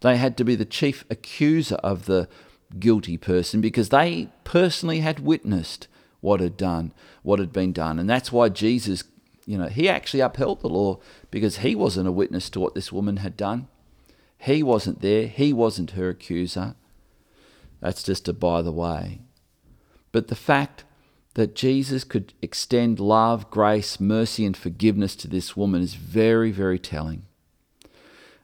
They 0.00 0.16
had 0.16 0.36
to 0.36 0.44
be 0.44 0.54
the 0.54 0.64
chief 0.64 1.04
accuser 1.10 1.76
of 1.76 2.06
the 2.06 2.28
guilty 2.80 3.16
person 3.16 3.60
because 3.60 3.88
they 3.88 4.28
personally 4.44 5.00
had 5.00 5.20
witnessed 5.20 5.88
what 6.20 6.40
had 6.40 6.56
done, 6.56 6.92
what 7.22 7.38
had 7.38 7.52
been 7.52 7.72
done. 7.72 7.98
And 7.98 8.08
that's 8.08 8.32
why 8.32 8.48
Jesus, 8.48 9.04
you 9.44 9.58
know, 9.58 9.68
he 9.68 9.88
actually 9.88 10.20
upheld 10.20 10.60
the 10.60 10.68
law 10.68 10.98
because 11.30 11.58
he 11.58 11.74
wasn't 11.74 12.08
a 12.08 12.12
witness 12.12 12.50
to 12.50 12.60
what 12.60 12.74
this 12.74 12.92
woman 12.92 13.18
had 13.18 13.36
done. 13.36 13.68
He 14.38 14.62
wasn't 14.62 15.00
there, 15.00 15.26
he 15.26 15.52
wasn't 15.52 15.92
her 15.92 16.10
accuser. 16.10 16.74
That's 17.80 18.02
just 18.02 18.28
a 18.28 18.32
by 18.32 18.62
the 18.62 18.72
way. 18.72 19.20
But 20.12 20.28
the 20.28 20.34
fact 20.34 20.84
that 21.34 21.54
Jesus 21.54 22.02
could 22.04 22.32
extend 22.40 22.98
love, 22.98 23.50
grace, 23.50 24.00
mercy, 24.00 24.46
and 24.46 24.56
forgiveness 24.56 25.14
to 25.16 25.28
this 25.28 25.56
woman 25.56 25.82
is 25.82 25.94
very, 25.94 26.50
very 26.50 26.78
telling. 26.78 27.26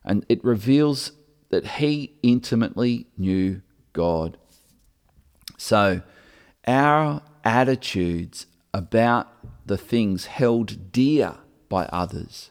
And 0.05 0.27
it 0.29 0.45
reveals 0.45 1.13
that 1.49 1.67
he 1.79 2.15
intimately 2.23 3.07
knew 3.17 3.63
God. 3.93 4.37
So, 5.57 6.03
our 6.67 7.23
attitudes 7.45 8.47
about 8.75 9.29
the 9.67 9.79
things 9.79 10.27
held 10.27 10.93
dear 10.93 11.37
by 11.69 11.85
others 11.87 12.51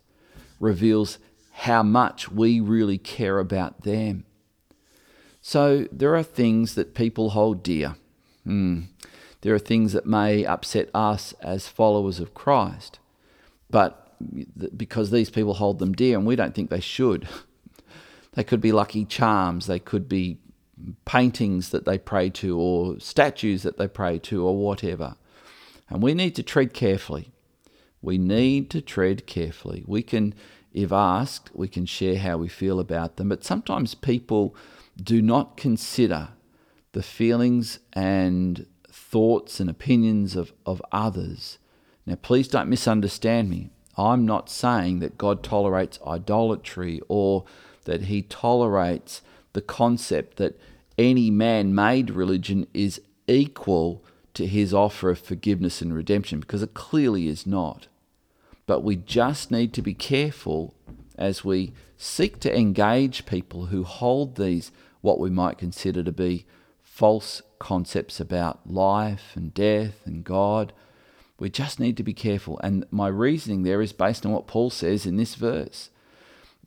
reveals 0.60 1.18
how 1.52 1.84
much 1.84 2.32
we 2.32 2.60
really 2.60 2.98
care 2.98 3.40
about 3.40 3.84
them. 3.84 4.26
So, 5.42 5.88
there 5.92 6.16
are 6.16 6.24
things 6.24 6.76
that 6.76 6.94
people 6.94 7.32
hold 7.32 7.64
dear. 7.64 7.96
Mm. 8.46 8.88
There 9.42 9.56
are 9.56 9.60
things 9.60 9.94
that 9.94 10.06
may 10.06 10.46
upset 10.46 10.90
us 10.94 11.34
as 11.42 11.68
followers 11.68 12.20
of 12.20 12.34
Christ, 12.34 13.00
but 13.70 13.98
because 14.78 15.10
these 15.10 15.30
people 15.30 15.56
hold 15.56 15.80
them 15.80 15.94
dear 15.94 16.18
and 16.18 16.28
we 16.28 16.36
don't 16.36 16.54
think 16.54 16.70
they 16.70 16.80
should. 16.80 17.28
They 18.34 18.46
could 18.46 18.62
be 18.62 18.72
lucky 18.72 19.04
charms, 19.04 19.68
they 19.68 19.80
could 19.80 20.08
be 20.08 20.38
paintings 21.06 21.70
that 21.70 21.86
they 21.86 21.98
pray 21.98 22.30
to 22.30 22.58
or 22.58 23.00
statues 23.00 23.64
that 23.64 23.78
they 23.78 23.88
pray 23.88 24.20
to 24.20 24.46
or 24.46 24.56
whatever. 24.58 25.16
And 25.90 26.02
we 26.02 26.14
need 26.14 26.36
to 26.36 26.44
tread 26.44 26.74
carefully. 26.74 27.32
We 28.02 28.18
need 28.18 28.70
to 28.72 28.82
tread 28.82 29.28
carefully. 29.28 29.84
We 29.86 30.02
can, 30.02 30.34
if 30.74 30.92
asked, 30.92 31.52
we 31.54 31.68
can 31.68 31.86
share 31.86 32.18
how 32.18 32.38
we 32.38 32.48
feel 32.48 32.80
about 32.80 33.18
them, 33.18 33.30
but 33.30 33.44
sometimes 33.44 33.94
people 33.94 34.56
do 35.02 35.22
not 35.22 35.58
consider 35.58 36.30
the 36.94 37.04
feelings 37.04 37.80
and 37.94 38.66
thoughts 38.90 39.60
and 39.60 39.70
opinions 39.70 40.36
of, 40.36 40.52
of 40.66 40.82
others. 40.92 41.58
Now, 42.06 42.16
please 42.16 42.48
don't 42.48 42.70
misunderstand 42.70 43.50
me. 43.50 43.70
I'm 43.98 44.26
not 44.26 44.50
saying 44.50 45.00
that 45.00 45.18
God 45.18 45.44
tolerates 45.44 46.00
idolatry 46.06 47.02
or 47.08 47.46
that 47.86 48.04
He 48.04 48.22
tolerates 48.22 49.22
the 49.54 49.62
concept 49.62 50.38
that 50.38 50.60
any 50.98 51.30
man 51.30 51.74
made 51.74 52.12
religion 52.12 52.68
is 52.74 53.02
equal 53.28 54.04
to 54.34 54.48
his 54.48 54.74
offer 54.74 55.10
of 55.10 55.20
forgiveness 55.20 55.82
and 55.82 55.94
redemption, 55.94 56.40
because 56.40 56.62
it 56.62 56.74
clearly 56.74 57.28
is 57.28 57.46
not. 57.46 57.88
But 58.66 58.84
we 58.84 58.96
just 58.96 59.52
need 59.52 59.74
to 59.74 59.82
be 59.82 59.94
careful 59.94 60.74
as 61.18 61.44
we 61.44 61.74
seek 61.98 62.40
to 62.40 62.58
engage 62.58 63.26
people 63.26 63.68
who 63.68 63.84
hold 63.84 64.36
these, 64.36 64.72
what 65.02 65.20
we 65.20 65.30
might 65.30 65.58
consider 65.58 66.04
to 66.04 66.12
be 66.12 66.46
false 66.82 67.42
concepts 67.60 68.20
about 68.20 68.70
life 68.70 69.32
and 69.36 69.54
death 69.54 70.06
and 70.06 70.24
God. 70.24 70.74
We 71.40 71.50
just 71.50 71.80
need 71.80 71.98
to 71.98 72.04
be 72.04 72.14
careful. 72.14 72.60
And 72.64 72.86
my 72.92 73.08
reasoning 73.08 73.64
there 73.64 73.82
is 73.82 73.94
based 73.94 74.26
on 74.26 74.32
what 74.32 74.48
Paul 74.48 74.70
says 74.70 75.06
in 75.06 75.18
this 75.18 75.36
verse 75.36 75.90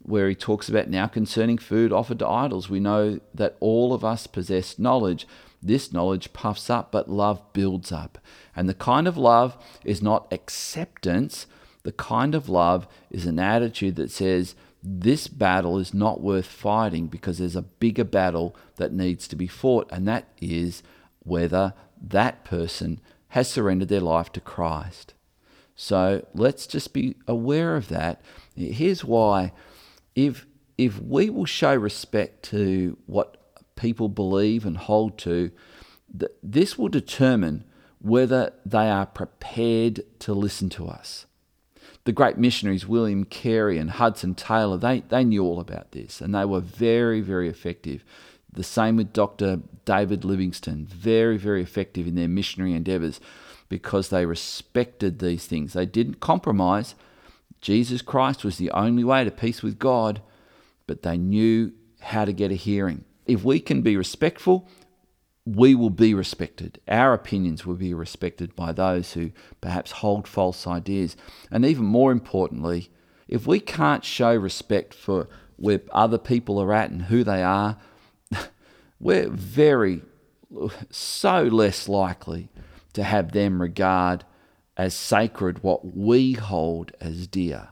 where 0.05 0.29
he 0.29 0.35
talks 0.35 0.69
about 0.69 0.89
now 0.89 1.07
concerning 1.07 1.59
food 1.59 1.93
offered 1.93 2.21
to 2.21 2.29
idols. 2.29 2.69
We 2.69 2.79
know 2.79 3.21
that 3.35 3.57
all 3.59 3.93
of 3.93 4.05
us 4.05 4.27
possess 4.27 4.79
knowledge. 4.79 5.27
This 5.63 5.93
knowledge 5.93 6.33
puffs 6.33 6.69
up, 6.69 6.93
but 6.93 7.11
love 7.11 7.41
builds 7.55 7.91
up. 7.91 8.19
And 8.55 8.69
the 8.69 8.75
kind 8.75 9.09
of 9.09 9.17
love 9.17 9.57
is 9.83 10.03
not 10.03 10.31
acceptance, 10.31 11.47
the 11.85 11.93
kind 11.93 12.35
of 12.35 12.49
love 12.49 12.87
is 13.11 13.27
an 13.27 13.39
attitude 13.39 13.97
that 13.97 14.11
says, 14.11 14.55
this 14.83 15.29
battle 15.29 15.79
is 15.79 15.95
not 15.95 16.21
worth 16.21 16.47
fighting 16.47 17.07
because 17.07 17.39
there's 17.39 17.57
a 17.57 17.63
bigger 17.63 18.05
battle 18.05 18.55
that 18.77 18.93
needs 18.93 19.27
to 19.29 19.37
be 19.37 19.47
fought, 19.47 19.89
and 19.91 20.07
that 20.07 20.29
is 20.41 20.83
whether 21.21 21.73
that 21.99 22.45
person 22.45 23.01
has 23.29 23.49
surrendered 23.49 23.89
their 23.89 24.01
life 24.01 24.31
to 24.33 24.41
Christ. 24.41 25.15
So 25.75 26.27
let's 26.35 26.67
just 26.67 26.93
be 26.93 27.17
aware 27.27 27.77
of 27.77 27.89
that. 27.89 28.21
Here's 28.55 29.05
why 29.05 29.53
if 30.15 30.47
if 30.77 31.01
we 31.01 31.31
will 31.31 31.45
show 31.45 31.75
respect 31.75 32.45
to 32.45 32.99
what 33.07 33.37
people 33.77 34.09
believe 34.09 34.67
and 34.67 34.77
hold 34.77 35.17
to, 35.19 35.53
this 36.43 36.77
will 36.77 36.89
determine 36.89 37.65
whether 38.01 38.53
they 38.67 38.91
are 38.91 39.07
prepared 39.07 40.03
to 40.19 40.35
listen 40.35 40.69
to 40.69 40.89
us 40.89 41.27
the 42.05 42.13
great 42.13 42.37
missionaries, 42.37 42.87
William 42.87 43.25
Carey 43.25 43.79
and 43.79 43.91
Hudson 43.91 44.35
Taylor, 44.35 44.77
they, 44.77 45.01
they 45.01 45.25
knew 45.25 45.43
all 45.43 45.59
about 45.59 45.93
this 45.93 46.21
and 46.21 46.35
they 46.35 46.45
were 46.45 46.61
very, 46.61 47.21
very 47.21 47.49
effective. 47.49 48.05
The 48.53 48.63
same 48.63 48.97
with 48.97 49.13
Dr. 49.13 49.61
David 49.85 50.25
Livingstone, 50.25 50.85
very, 50.85 51.37
very 51.37 51.63
effective 51.63 52.07
in 52.07 52.15
their 52.15 52.29
missionary 52.29 52.75
endeavors 52.75 53.21
because 53.69 54.11
they 54.11 54.27
respected 54.27 55.19
these 55.19 55.47
things. 55.47 55.73
They 55.73 55.87
didn't 55.87 56.21
compromise. 56.21 56.95
Jesus 57.65 58.03
Christ 58.03 58.45
was 58.45 58.59
the 58.59 58.71
only 58.71 59.05
way 59.05 59.25
to 59.25 59.31
peace 59.31 59.63
with 59.63 59.79
God, 59.79 60.21
but 60.87 61.03
they 61.03 61.17
knew 61.17 61.73
how 62.01 62.25
to 62.25 62.33
get 62.33 62.51
a 62.51 62.55
hearing. 62.55 63.05
If 63.27 63.43
we 63.43 63.59
can 63.59 63.81
be 63.81 63.97
respectful 63.97 64.69
we 65.47 65.75
will 65.75 65.91
be 65.91 66.15
respected. 66.15 66.81
Our 66.89 67.13
opinions 67.13 67.67
will 67.67 67.75
be 67.75 67.93
respected 67.93 68.57
by 68.57 68.73
those 68.73 69.13
who 69.13 69.31
perhaps 69.61 69.91
hold 69.91 70.27
false 70.27 70.67
ideas. 70.67 71.17
And 71.51 71.65
even 71.67 71.85
more 71.85 72.13
importantly, 72.13 72.91
if 73.29 73.47
we 73.47 73.61
can't 73.61 74.05
show 74.05 74.35
respect 74.35 74.95
for 74.95 75.29
where 75.57 75.81
other 75.93 76.19
people 76.19 76.61
are 76.61 76.73
at 76.73 76.91
and 76.91 77.03
who 77.03 77.25
they 77.25 77.43
are, 77.43 77.77
we're 79.01 79.29
very, 79.29 80.03
so 80.91 81.43
less 81.43 81.89
likely 81.89 82.49
to 82.95 83.03
have 83.03 83.33
them 83.33 83.61
regard 83.61 84.25
as 84.77 84.95
sacred 84.95 85.63
what 85.63 85.97
we 85.97 86.33
hold 86.33 86.93
as 87.01 87.27
dear. 87.27 87.69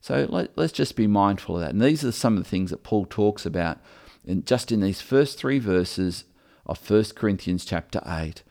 So 0.00 0.26
let, 0.28 0.58
us 0.58 0.72
just 0.72 0.96
be 0.96 1.06
mindful 1.06 1.56
of 1.56 1.60
that. 1.60 1.70
And 1.72 1.82
these 1.82 2.04
are 2.04 2.12
some 2.12 2.36
of 2.36 2.44
the 2.44 2.48
things 2.48 2.70
that 2.70 2.82
Paul 2.82 3.04
talks 3.04 3.44
about 3.44 3.78
in, 4.24 4.44
just 4.44 4.72
in 4.72 4.80
these 4.80 5.00
first 5.00 5.38
three 5.38 5.58
verses 5.58 6.24
of 6.64 6.88
1 6.88 7.04
Corinthians 7.14 7.64
chapter 7.64 8.00
8. 8.06 8.42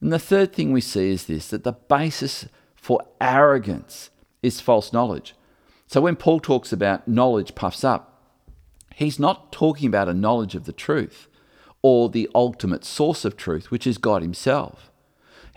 And 0.00 0.12
the 0.12 0.18
third 0.18 0.52
thing 0.52 0.72
we 0.72 0.80
see 0.80 1.10
is 1.10 1.26
this 1.26 1.48
that 1.48 1.64
the 1.64 1.72
basis 1.72 2.46
for 2.74 3.06
arrogance 3.20 4.10
is 4.42 4.60
false 4.60 4.92
knowledge. 4.92 5.34
So 5.86 6.00
when 6.00 6.16
Paul 6.16 6.40
talks 6.40 6.72
about 6.72 7.08
knowledge 7.08 7.54
puffs 7.54 7.84
up, 7.84 8.22
he's 8.94 9.18
not 9.18 9.52
talking 9.52 9.88
about 9.88 10.08
a 10.08 10.14
knowledge 10.14 10.54
of 10.54 10.64
the 10.64 10.72
truth 10.72 11.28
or 11.82 12.08
the 12.08 12.28
ultimate 12.34 12.84
source 12.84 13.24
of 13.24 13.36
truth, 13.36 13.70
which 13.70 13.86
is 13.86 13.98
God 13.98 14.22
Himself. 14.22 14.90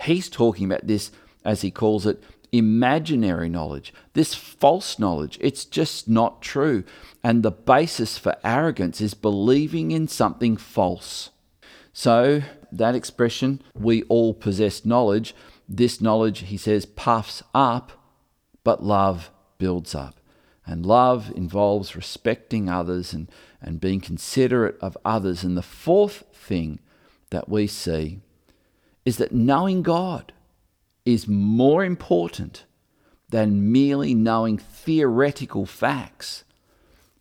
He's 0.02 0.30
talking 0.30 0.66
about 0.66 0.88
this, 0.88 1.12
as 1.46 1.62
he 1.62 1.72
calls 1.72 2.06
it, 2.06 2.24
imaginary 2.52 3.50
knowledge, 3.50 3.94
this 4.14 4.34
false 4.34 5.00
knowledge. 5.00 5.38
It's 5.42 5.66
just 5.66 6.08
not 6.08 6.42
true. 6.42 6.84
And 7.24 7.42
the 7.42 7.52
basis 7.52 8.18
for 8.18 8.36
arrogance 8.44 9.02
is 9.02 9.14
believing 9.14 9.92
in 9.92 10.08
something 10.08 10.56
false. 10.56 11.32
So, 11.94 12.42
that 12.72 12.96
expression, 12.96 13.62
we 13.76 14.04
all 14.04 14.34
possess 14.34 14.86
knowledge, 14.86 15.36
this 15.70 16.02
knowledge, 16.02 16.40
he 16.40 16.58
says, 16.58 16.86
puffs 16.86 17.44
up, 17.54 17.92
but 18.64 18.84
love 18.84 19.32
builds 19.58 19.96
up. 19.96 20.20
And 20.66 20.86
love 20.86 21.32
involves 21.36 21.96
respecting 21.96 22.70
others 22.70 23.14
and, 23.14 23.30
and 23.62 23.82
being 23.82 24.00
considerate 24.00 24.78
of 24.80 24.98
others. 25.04 25.44
And 25.44 25.58
the 25.58 25.62
fourth 25.62 26.24
thing 26.34 26.80
that 27.32 27.50
we 27.50 27.68
see 27.68 28.20
is 29.06 29.18
that 29.18 29.34
knowing 29.34 29.82
God 29.82 30.32
is 31.06 31.28
more 31.28 31.84
important 31.84 32.66
than 33.30 33.72
merely 33.72 34.14
knowing 34.14 34.58
theoretical 34.58 35.66
facts, 35.66 36.44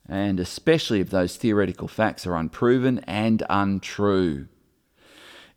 and 0.08 0.38
especially 0.38 1.00
if 1.00 1.10
those 1.10 1.36
theoretical 1.36 1.88
facts 1.88 2.26
are 2.26 2.36
unproven 2.36 2.98
and 3.00 3.42
untrue. 3.48 4.46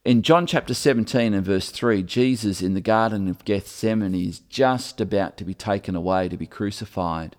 In 0.06 0.22
John 0.22 0.46
chapter 0.46 0.76
17 0.76 1.34
and 1.34 1.44
verse 1.44 1.72
3, 1.72 2.04
Jesus 2.04 2.62
in 2.62 2.76
the 2.76 2.82
Garden 2.82 3.28
of 3.28 3.44
Gethsemane 3.44 4.14
is 4.14 4.40
just 4.40 5.02
about 5.02 5.36
to 5.38 5.44
be 5.44 5.56
taken 5.56 5.96
away 5.96 6.30
to 6.30 6.38
be 6.38 6.46
crucified. 6.46 7.36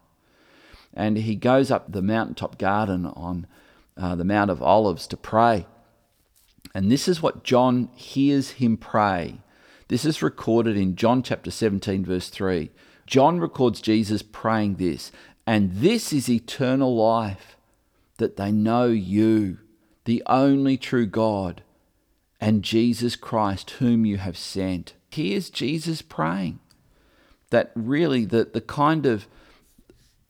And 0.92 1.16
he 1.18 1.36
goes 1.36 1.70
up 1.70 1.92
the 1.92 2.02
mountaintop 2.02 2.58
garden 2.58 3.06
on 3.06 3.46
uh, 3.96 4.16
the 4.16 4.24
Mount 4.24 4.50
of 4.50 4.62
Olives 4.62 5.06
to 5.06 5.16
pray. 5.16 5.66
And 6.74 6.90
this 6.90 7.06
is 7.06 7.22
what 7.22 7.44
John 7.44 7.88
hears 7.94 8.50
him 8.50 8.76
pray. 8.76 9.38
This 9.88 10.04
is 10.04 10.20
recorded 10.20 10.76
in 10.76 10.96
John 10.96 11.22
chapter 11.22 11.50
17, 11.50 12.04
verse 12.04 12.28
3. 12.28 12.70
John 13.06 13.38
records 13.38 13.80
Jesus 13.80 14.20
praying 14.20 14.76
this, 14.76 15.12
and 15.46 15.72
this 15.74 16.12
is 16.12 16.28
eternal 16.28 16.96
life, 16.96 17.56
that 18.16 18.36
they 18.36 18.50
know 18.50 18.86
you, 18.86 19.58
the 20.04 20.24
only 20.26 20.76
true 20.76 21.06
God 21.06 21.62
and 22.40 22.64
Jesus 22.64 23.14
Christ, 23.14 23.70
whom 23.72 24.04
you 24.04 24.16
have 24.16 24.36
sent. 24.36 24.94
Here's 25.10 25.50
Jesus 25.50 26.02
praying 26.02 26.58
that 27.50 27.70
really 27.76 28.24
the, 28.24 28.44
the 28.44 28.60
kind 28.60 29.06
of 29.06 29.28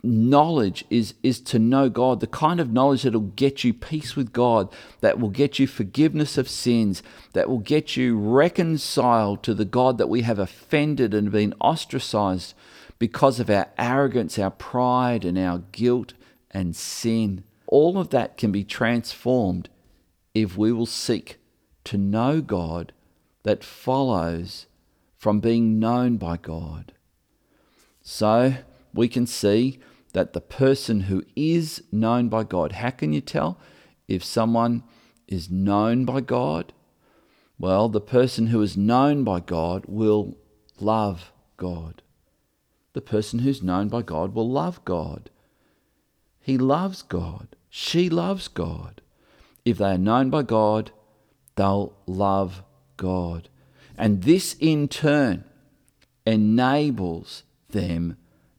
knowledge 0.03 0.85
is, 0.91 1.15
is 1.23 1.41
to 1.41 1.59
know 1.59 1.89
God, 1.89 2.21
the 2.21 2.27
kind 2.27 2.61
of 2.61 2.73
knowledge 2.73 3.03
that 3.03 3.13
will 3.13 3.21
get 3.21 3.65
you 3.65 3.73
peace 3.75 4.15
with 4.15 4.33
God, 4.33 4.73
that 5.01 5.19
will 5.19 5.31
get 5.31 5.59
you 5.59 5.67
forgiveness 5.67 6.39
of 6.39 6.49
sins, 6.49 7.03
that 7.33 7.49
will 7.49 7.59
get 7.59 7.97
you 7.97 8.19
reconciled 8.19 9.43
to 9.43 9.55
the 9.55 9.65
God 9.65 9.99
that 9.99 10.09
we 10.09 10.23
have 10.23 10.39
offended 10.39 11.15
and 11.15 11.33
been 11.33 11.55
ostracized 11.61 12.55
because 12.99 13.41
of 13.41 13.51
our 13.51 13.69
arrogance, 13.79 14.39
our 14.39 14.51
pride, 14.51 15.25
and 15.25 15.39
our 15.39 15.59
guilt 15.73 16.15
and 16.51 16.75
sin. 16.75 17.45
All 17.67 17.99
of 17.99 18.11
that 18.11 18.37
can 18.37 18.53
be 18.53 18.65
transformed 18.65 19.69
if 20.35 20.57
we 20.57 20.73
will 20.73 20.87
seek 20.87 21.39
to 21.85 21.99
know 21.99 22.41
God 22.41 22.93
that 23.43 23.65
follows 23.65 24.67
from 25.17 25.41
being 25.41 25.79
known 25.79 26.17
by 26.17 26.37
God. 26.37 26.93
So 28.03 28.55
we 28.97 29.09
can 29.09 29.27
see 29.27 29.79
that 30.13 30.33
the 30.33 30.41
person 30.41 31.03
who 31.03 31.23
is 31.35 31.83
known 31.93 32.29
by 32.29 32.43
God, 32.43 32.73
how 32.73 32.91
can 32.91 33.13
you 33.13 33.21
tell 33.21 33.59
if 34.09 34.25
someone 34.25 34.83
is 35.29 35.51
known 35.51 36.05
by 36.05 36.21
God? 36.21 36.73
Well, 37.59 37.89
the 37.89 38.01
person 38.01 38.49
who 38.49 38.63
is 38.63 38.77
known 38.77 39.25
by 39.25 39.41
God 39.41 39.85
will 39.87 40.37
love 40.79 41.33
God. 41.57 42.03
The 42.93 43.01
person 43.01 43.41
who's 43.41 43.63
known 43.63 43.89
by 43.89 44.03
God 44.03 44.35
will 44.35 44.49
love 44.49 44.85
God. 44.85 45.31
He 46.41 46.57
loves 46.57 47.03
God. 47.03 47.57
She 47.69 48.09
loves 48.09 48.49
God. 48.49 49.03
If 49.65 49.79
they 49.79 49.93
are 49.93 49.99
known 49.99 50.31
by 50.31 50.43
God, 50.43 50.93
they'll 51.57 51.95
love 52.07 52.63
God. 52.97 53.49
And 53.99 54.23
this 54.23 54.55
in 54.61 54.89
turn 54.89 55.45
enables 56.25 57.43
them 57.71 58.17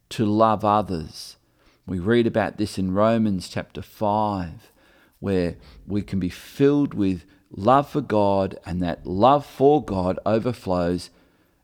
to 0.10 0.26
love 0.26 0.64
others. 0.64 1.38
We 1.86 2.00
read 2.00 2.28
about 2.28 2.58
this 2.58 2.78
in 2.78 2.94
Romans 2.94 3.50
chapter 3.50 3.82
5, 3.82 4.72
where 5.20 5.56
we 5.86 6.02
can 6.02 6.20
be 6.20 6.30
filled 6.30 6.94
with 6.94 7.26
love 7.52 7.90
for 7.90 8.02
God, 8.02 8.58
and 8.66 8.82
that 8.82 9.06
love 9.06 9.46
for 9.46 9.84
God 9.84 10.20
overflows 10.26 11.10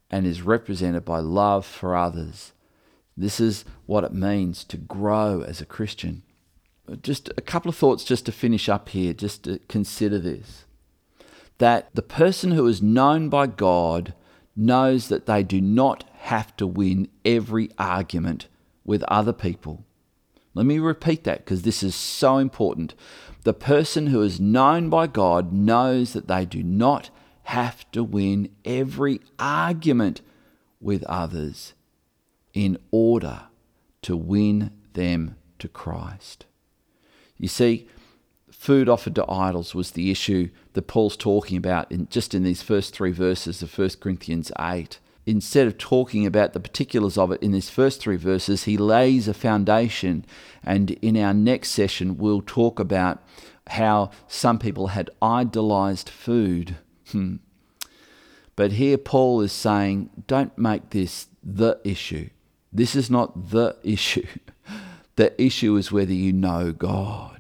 and 0.10 0.26
is 0.26 0.42
represented 0.42 1.04
by 1.04 1.20
love 1.20 1.66
for 1.66 1.96
others. 1.96 2.54
This 3.18 3.40
is 3.40 3.66
what 3.86 4.04
it 4.04 4.14
means 4.14 4.64
to 4.66 4.78
grow 4.78 5.42
as 5.42 5.62
a 5.62 5.66
Christian. 5.66 6.24
Just 7.02 7.30
a 7.38 7.42
couple 7.42 7.70
of 7.70 7.76
thoughts 7.76 8.04
just 8.04 8.26
to 8.26 8.32
finish 8.32 8.70
up 8.70 8.90
here, 8.90 9.14
just 9.14 9.44
to 9.44 9.60
consider 9.68 10.20
this 10.20 10.66
that 11.60 11.94
the 11.94 12.02
person 12.02 12.52
who 12.52 12.68
is 12.68 12.82
known 12.82 13.30
by 13.30 13.48
God 13.48 14.14
knows 14.56 15.08
that 15.08 15.26
they 15.26 15.44
do 15.44 15.62
not 15.62 16.04
have 16.20 16.56
to 16.58 16.68
win 16.68 17.10
every 17.26 17.70
argument 17.78 18.48
with 18.86 19.04
other 19.04 19.34
people. 19.34 19.86
Let 20.54 20.66
me 20.66 20.80
repeat 20.80 21.24
that 21.24 21.40
because 21.40 21.64
this 21.64 21.82
is 21.82 21.96
so 21.96 22.38
important. 22.38 22.94
The 23.44 23.54
person 23.54 24.08
who 24.08 24.22
is 24.22 24.40
known 24.40 24.90
by 24.90 25.08
God 25.08 25.52
knows 25.52 26.14
that 26.14 26.28
they 26.28 26.46
do 26.46 26.64
not 26.64 27.10
have 27.44 27.90
to 27.92 28.04
win 28.04 28.50
every 28.64 29.20
argument 29.40 30.22
with 30.80 31.04
others 31.04 31.74
in 32.54 32.78
order 32.92 33.44
to 34.04 34.16
win 34.16 34.72
them 34.94 35.36
to 35.60 35.68
Christ. 35.68 36.46
You 37.38 37.48
see, 37.48 37.88
food 38.64 38.88
offered 38.88 39.14
to 39.14 39.30
idols 39.30 39.76
was 39.76 39.92
the 39.92 40.10
issue 40.10 40.50
that 40.72 40.88
Paul's 40.88 41.18
talking 41.18 41.58
about 41.58 41.92
in 41.92 42.08
just 42.10 42.34
in 42.34 42.44
these 42.44 42.62
first 42.62 42.96
three 42.96 43.12
verses 43.12 43.62
of 43.62 43.78
1 43.78 43.90
Corinthians 44.00 44.54
8. 44.58 45.00
Instead 45.26 45.68
of 45.68 45.78
talking 45.78 46.26
about 46.26 46.54
the 46.54 46.62
particulars 46.62 47.18
of 47.18 47.30
it 47.34 47.44
in 47.44 47.52
these 47.52 47.70
first 47.70 48.00
three 48.00 48.16
verses, 48.16 48.64
he 48.64 48.78
lays 48.78 49.28
a 49.28 49.34
foundation. 49.34 50.24
And 50.64 50.92
in 51.02 51.18
our 51.18 51.34
next 51.34 51.72
session, 51.72 52.18
we'll 52.18 52.42
talk 52.42 52.80
about 52.80 53.22
how 53.68 54.12
some 54.30 54.60
people 54.60 54.88
had 54.88 55.10
idolized 55.22 56.08
food. 56.08 56.78
Hmm. 57.12 57.36
But 58.56 58.74
here 58.74 58.98
Paul 58.98 59.42
is 59.42 59.52
saying, 59.52 60.10
don't 60.26 60.58
make 60.58 60.92
this 60.92 61.28
the 61.44 61.82
issue. 61.84 62.30
This 62.72 62.96
is 62.96 63.10
not 63.12 63.50
the 63.50 63.76
issue. 63.84 64.28
The 65.18 65.40
issue 65.42 65.76
is 65.76 65.92
whether 65.92 66.14
you 66.14 66.32
know 66.32 66.72
God. 66.72 67.33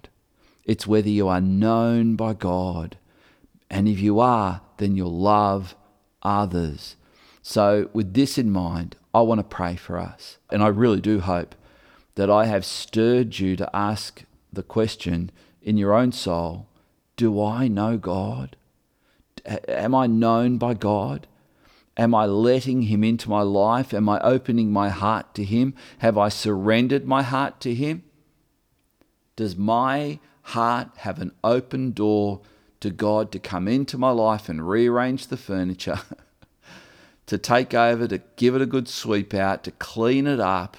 It's 0.66 0.88
whether 0.88 1.10
you 1.10 1.28
are 1.28 1.42
known 1.42 2.16
by 2.16 2.34
God. 2.34 2.98
And 3.70 3.88
if 3.88 4.00
you 4.00 4.20
are, 4.20 4.62
then 4.78 4.96
you'll 4.96 5.18
love 5.18 5.76
others. 6.22 6.96
So, 7.42 7.90
with 7.92 8.14
this 8.14 8.38
in 8.38 8.50
mind, 8.50 8.96
I 9.14 9.22
want 9.22 9.40
to 9.40 9.44
pray 9.44 9.76
for 9.76 9.98
us. 9.98 10.38
And 10.50 10.64
I 10.64 10.68
really 10.68 11.02
do 11.02 11.20
hope 11.20 11.56
that 12.16 12.30
I 12.30 12.46
have 12.46 12.66
stirred 12.66 13.40
you 13.40 13.56
to 13.58 13.76
ask 13.76 14.24
the 14.52 14.64
question 14.64 15.32
in 15.62 15.78
your 15.78 15.94
own 15.94 16.12
soul 16.12 16.68
Do 17.18 17.42
I 17.42 17.68
know 17.68 17.98
God? 17.98 18.56
Am 19.46 19.94
I 19.94 20.08
known 20.08 20.58
by 20.58 20.74
God? 20.74 21.28
Am 21.98 22.16
I 22.16 22.26
letting 22.26 22.84
Him 22.84 23.04
into 23.04 23.30
my 23.30 23.42
life? 23.42 23.94
Am 23.94 24.10
I 24.10 24.20
opening 24.22 24.72
my 24.72 24.90
heart 24.90 25.34
to 25.36 25.44
Him? 25.44 25.76
Have 26.00 26.18
I 26.18 26.30
surrendered 26.30 27.06
my 27.06 27.22
heart 27.22 27.60
to 27.62 27.74
Him? 27.74 28.04
Does 29.36 29.56
my 29.56 30.20
heart 30.44 30.90
have 30.98 31.20
an 31.20 31.32
open 31.44 31.92
door 31.92 32.42
to 32.80 32.90
God 32.90 33.32
to 33.32 33.40
come 33.40 33.68
into 33.68 33.98
my 33.98 34.10
life 34.12 34.50
and 34.50 34.68
rearrange 34.68 35.28
the 35.28 35.38
furniture, 35.38 36.02
to 37.26 37.38
take 37.38 37.74
over, 37.74 38.08
to 38.08 38.22
give 38.36 38.56
it 38.56 38.62
a 38.62 38.66
good 38.66 38.88
sweep 38.88 39.34
out, 39.34 39.64
to 39.64 39.72
clean 39.72 40.28
it 40.28 40.40
up? 40.40 40.78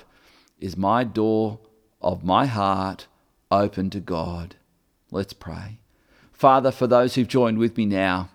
Is 0.60 0.76
my 0.76 1.02
door 1.04 1.58
of 2.00 2.24
my 2.24 2.46
heart 2.46 3.06
open 3.50 3.90
to 3.90 4.00
God? 4.00 4.56
Let's 5.10 5.32
pray. 5.32 5.78
Father, 6.32 6.70
for 6.70 6.86
those 6.86 7.14
who've 7.14 7.28
joined 7.28 7.58
with 7.58 7.76
me 7.76 7.86
now 7.86 8.28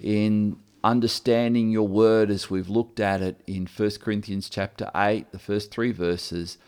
in 0.00 0.56
understanding 0.82 1.70
your 1.70 1.86
word 1.86 2.30
as 2.30 2.50
we've 2.50 2.68
looked 2.68 2.98
at 2.98 3.20
it 3.22 3.40
in 3.46 3.66
1 3.66 3.90
Corinthians 4.00 4.48
chapter 4.48 4.90
8, 4.94 5.30
the 5.30 5.38
first 5.38 5.70
three 5.70 5.92
verses, 5.92 6.58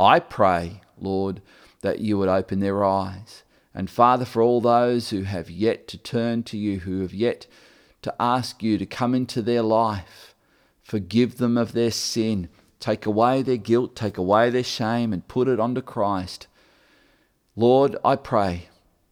I 0.00 0.20
pray, 0.20 0.80
Lord, 0.98 1.40
that 1.82 2.00
you 2.00 2.18
would 2.18 2.28
open 2.28 2.60
their 2.60 2.84
eyes. 2.84 3.42
And 3.74 3.88
Father, 3.88 4.24
for 4.24 4.42
all 4.42 4.60
those 4.60 5.10
who 5.10 5.22
have 5.22 5.50
yet 5.50 5.86
to 5.88 5.98
turn 5.98 6.42
to 6.44 6.58
you, 6.58 6.80
who 6.80 7.02
have 7.02 7.14
yet 7.14 7.46
to 8.02 8.14
ask 8.18 8.62
you 8.62 8.78
to 8.78 8.86
come 8.86 9.14
into 9.14 9.42
their 9.42 9.62
life, 9.62 10.34
forgive 10.82 11.38
them 11.38 11.56
of 11.56 11.72
their 11.72 11.90
sin, 11.90 12.48
take 12.80 13.06
away 13.06 13.42
their 13.42 13.56
guilt, 13.56 13.94
take 13.94 14.18
away 14.18 14.50
their 14.50 14.64
shame, 14.64 15.12
and 15.12 15.28
put 15.28 15.48
it 15.48 15.60
onto 15.60 15.82
Christ. 15.82 16.46
Lord, 17.54 17.96
I 18.04 18.16
pray 18.16 18.68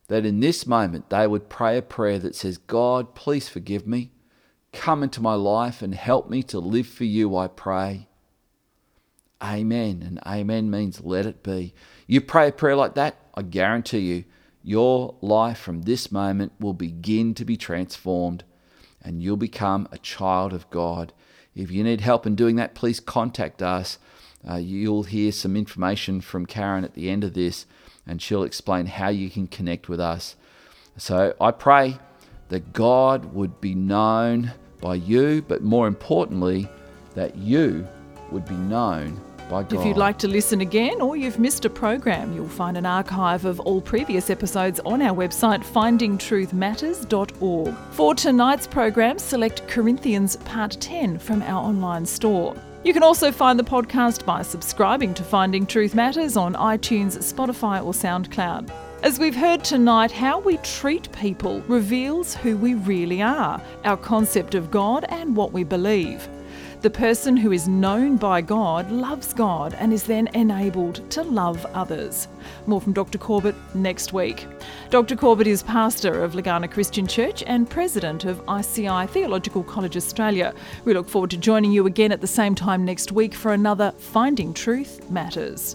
that 0.08 0.24
in 0.24 0.40
this 0.40 0.66
moment 0.66 1.10
they 1.10 1.26
would 1.26 1.48
pray 1.48 1.76
a 1.76 1.82
prayer 1.82 2.18
that 2.20 2.34
says, 2.34 2.58
God, 2.58 3.14
please 3.14 3.48
forgive 3.48 3.86
me. 3.86 4.10
Come 4.72 5.02
into 5.02 5.20
my 5.20 5.34
life 5.34 5.82
and 5.82 5.94
help 5.94 6.28
me 6.28 6.42
to 6.44 6.58
live 6.58 6.86
for 6.86 7.04
you, 7.04 7.36
I 7.36 7.48
pray. 7.48 8.08
Amen. 9.42 10.02
And 10.06 10.20
amen 10.26 10.70
means 10.70 11.00
let 11.00 11.26
it 11.26 11.42
be. 11.42 11.74
You 12.06 12.20
pray 12.20 12.48
a 12.48 12.52
prayer 12.52 12.76
like 12.76 12.94
that, 12.94 13.16
I 13.34 13.42
guarantee 13.42 13.98
you, 13.98 14.24
your 14.62 15.16
life 15.20 15.58
from 15.58 15.82
this 15.82 16.10
moment 16.10 16.52
will 16.60 16.74
begin 16.74 17.34
to 17.34 17.44
be 17.44 17.56
transformed 17.56 18.44
and 19.02 19.22
you'll 19.22 19.36
become 19.36 19.88
a 19.92 19.98
child 19.98 20.52
of 20.52 20.68
God. 20.70 21.12
If 21.54 21.70
you 21.70 21.84
need 21.84 22.00
help 22.00 22.26
in 22.26 22.34
doing 22.34 22.56
that, 22.56 22.74
please 22.74 22.98
contact 22.98 23.62
us. 23.62 23.98
Uh, 24.48 24.56
you'll 24.56 25.04
hear 25.04 25.32
some 25.32 25.56
information 25.56 26.20
from 26.20 26.46
Karen 26.46 26.84
at 26.84 26.94
the 26.94 27.08
end 27.08 27.24
of 27.24 27.34
this, 27.34 27.66
and 28.06 28.20
she'll 28.20 28.42
explain 28.42 28.86
how 28.86 29.08
you 29.08 29.30
can 29.30 29.46
connect 29.46 29.88
with 29.88 30.00
us. 30.00 30.36
So 30.96 31.34
I 31.40 31.50
pray 31.52 31.98
that 32.48 32.72
God 32.72 33.32
would 33.32 33.60
be 33.60 33.74
known 33.74 34.52
by 34.80 34.96
you, 34.96 35.42
but 35.42 35.62
more 35.62 35.86
importantly, 35.86 36.68
that 37.14 37.36
you 37.36 37.86
would 38.30 38.44
be 38.44 38.54
known 38.54 39.20
by 39.48 39.62
God. 39.62 39.72
If 39.72 39.86
you'd 39.86 39.96
like 39.96 40.18
to 40.18 40.28
listen 40.28 40.60
again 40.60 41.00
or 41.00 41.16
you've 41.16 41.38
missed 41.38 41.64
a 41.64 41.70
program, 41.70 42.34
you'll 42.34 42.48
find 42.48 42.76
an 42.76 42.86
archive 42.86 43.44
of 43.44 43.60
all 43.60 43.80
previous 43.80 44.30
episodes 44.30 44.80
on 44.84 45.02
our 45.02 45.14
website, 45.14 45.64
findingtruthmatters.org. 45.64 47.74
For 47.92 48.14
tonight's 48.14 48.66
program, 48.66 49.18
select 49.18 49.66
Corinthians 49.68 50.36
Part 50.36 50.76
10 50.80 51.18
from 51.18 51.42
our 51.42 51.62
online 51.62 52.06
store. 52.06 52.56
You 52.84 52.92
can 52.92 53.02
also 53.02 53.32
find 53.32 53.58
the 53.58 53.64
podcast 53.64 54.24
by 54.24 54.42
subscribing 54.42 55.12
to 55.14 55.24
Finding 55.24 55.66
Truth 55.66 55.94
Matters 55.94 56.36
on 56.36 56.54
iTunes, 56.54 57.16
Spotify, 57.18 57.84
or 57.84 57.92
SoundCloud. 57.92 58.70
As 59.02 59.18
we've 59.18 59.36
heard 59.36 59.62
tonight, 59.62 60.10
how 60.10 60.40
we 60.40 60.56
treat 60.58 61.10
people 61.12 61.60
reveals 61.68 62.34
who 62.34 62.56
we 62.56 62.74
really 62.74 63.22
are, 63.22 63.60
our 63.84 63.96
concept 63.96 64.54
of 64.54 64.70
God, 64.70 65.04
and 65.08 65.36
what 65.36 65.52
we 65.52 65.64
believe. 65.64 66.28
The 66.86 66.90
person 66.90 67.36
who 67.36 67.50
is 67.50 67.66
known 67.66 68.16
by 68.16 68.40
God 68.40 68.92
loves 68.92 69.34
God 69.34 69.74
and 69.74 69.92
is 69.92 70.04
then 70.04 70.28
enabled 70.34 71.10
to 71.10 71.24
love 71.24 71.66
others. 71.74 72.28
More 72.68 72.80
from 72.80 72.92
Dr. 72.92 73.18
Corbett 73.18 73.56
next 73.74 74.12
week. 74.12 74.46
Dr. 74.90 75.16
Corbett 75.16 75.48
is 75.48 75.64
pastor 75.64 76.22
of 76.22 76.34
Legana 76.34 76.70
Christian 76.70 77.04
Church 77.08 77.42
and 77.44 77.68
president 77.68 78.24
of 78.24 78.40
ICI 78.48 79.08
Theological 79.08 79.64
College 79.64 79.96
Australia. 79.96 80.54
We 80.84 80.94
look 80.94 81.08
forward 81.08 81.30
to 81.30 81.36
joining 81.36 81.72
you 81.72 81.86
again 81.86 82.12
at 82.12 82.20
the 82.20 82.28
same 82.28 82.54
time 82.54 82.84
next 82.84 83.10
week 83.10 83.34
for 83.34 83.52
another 83.52 83.92
Finding 83.98 84.54
Truth 84.54 85.10
Matters. 85.10 85.74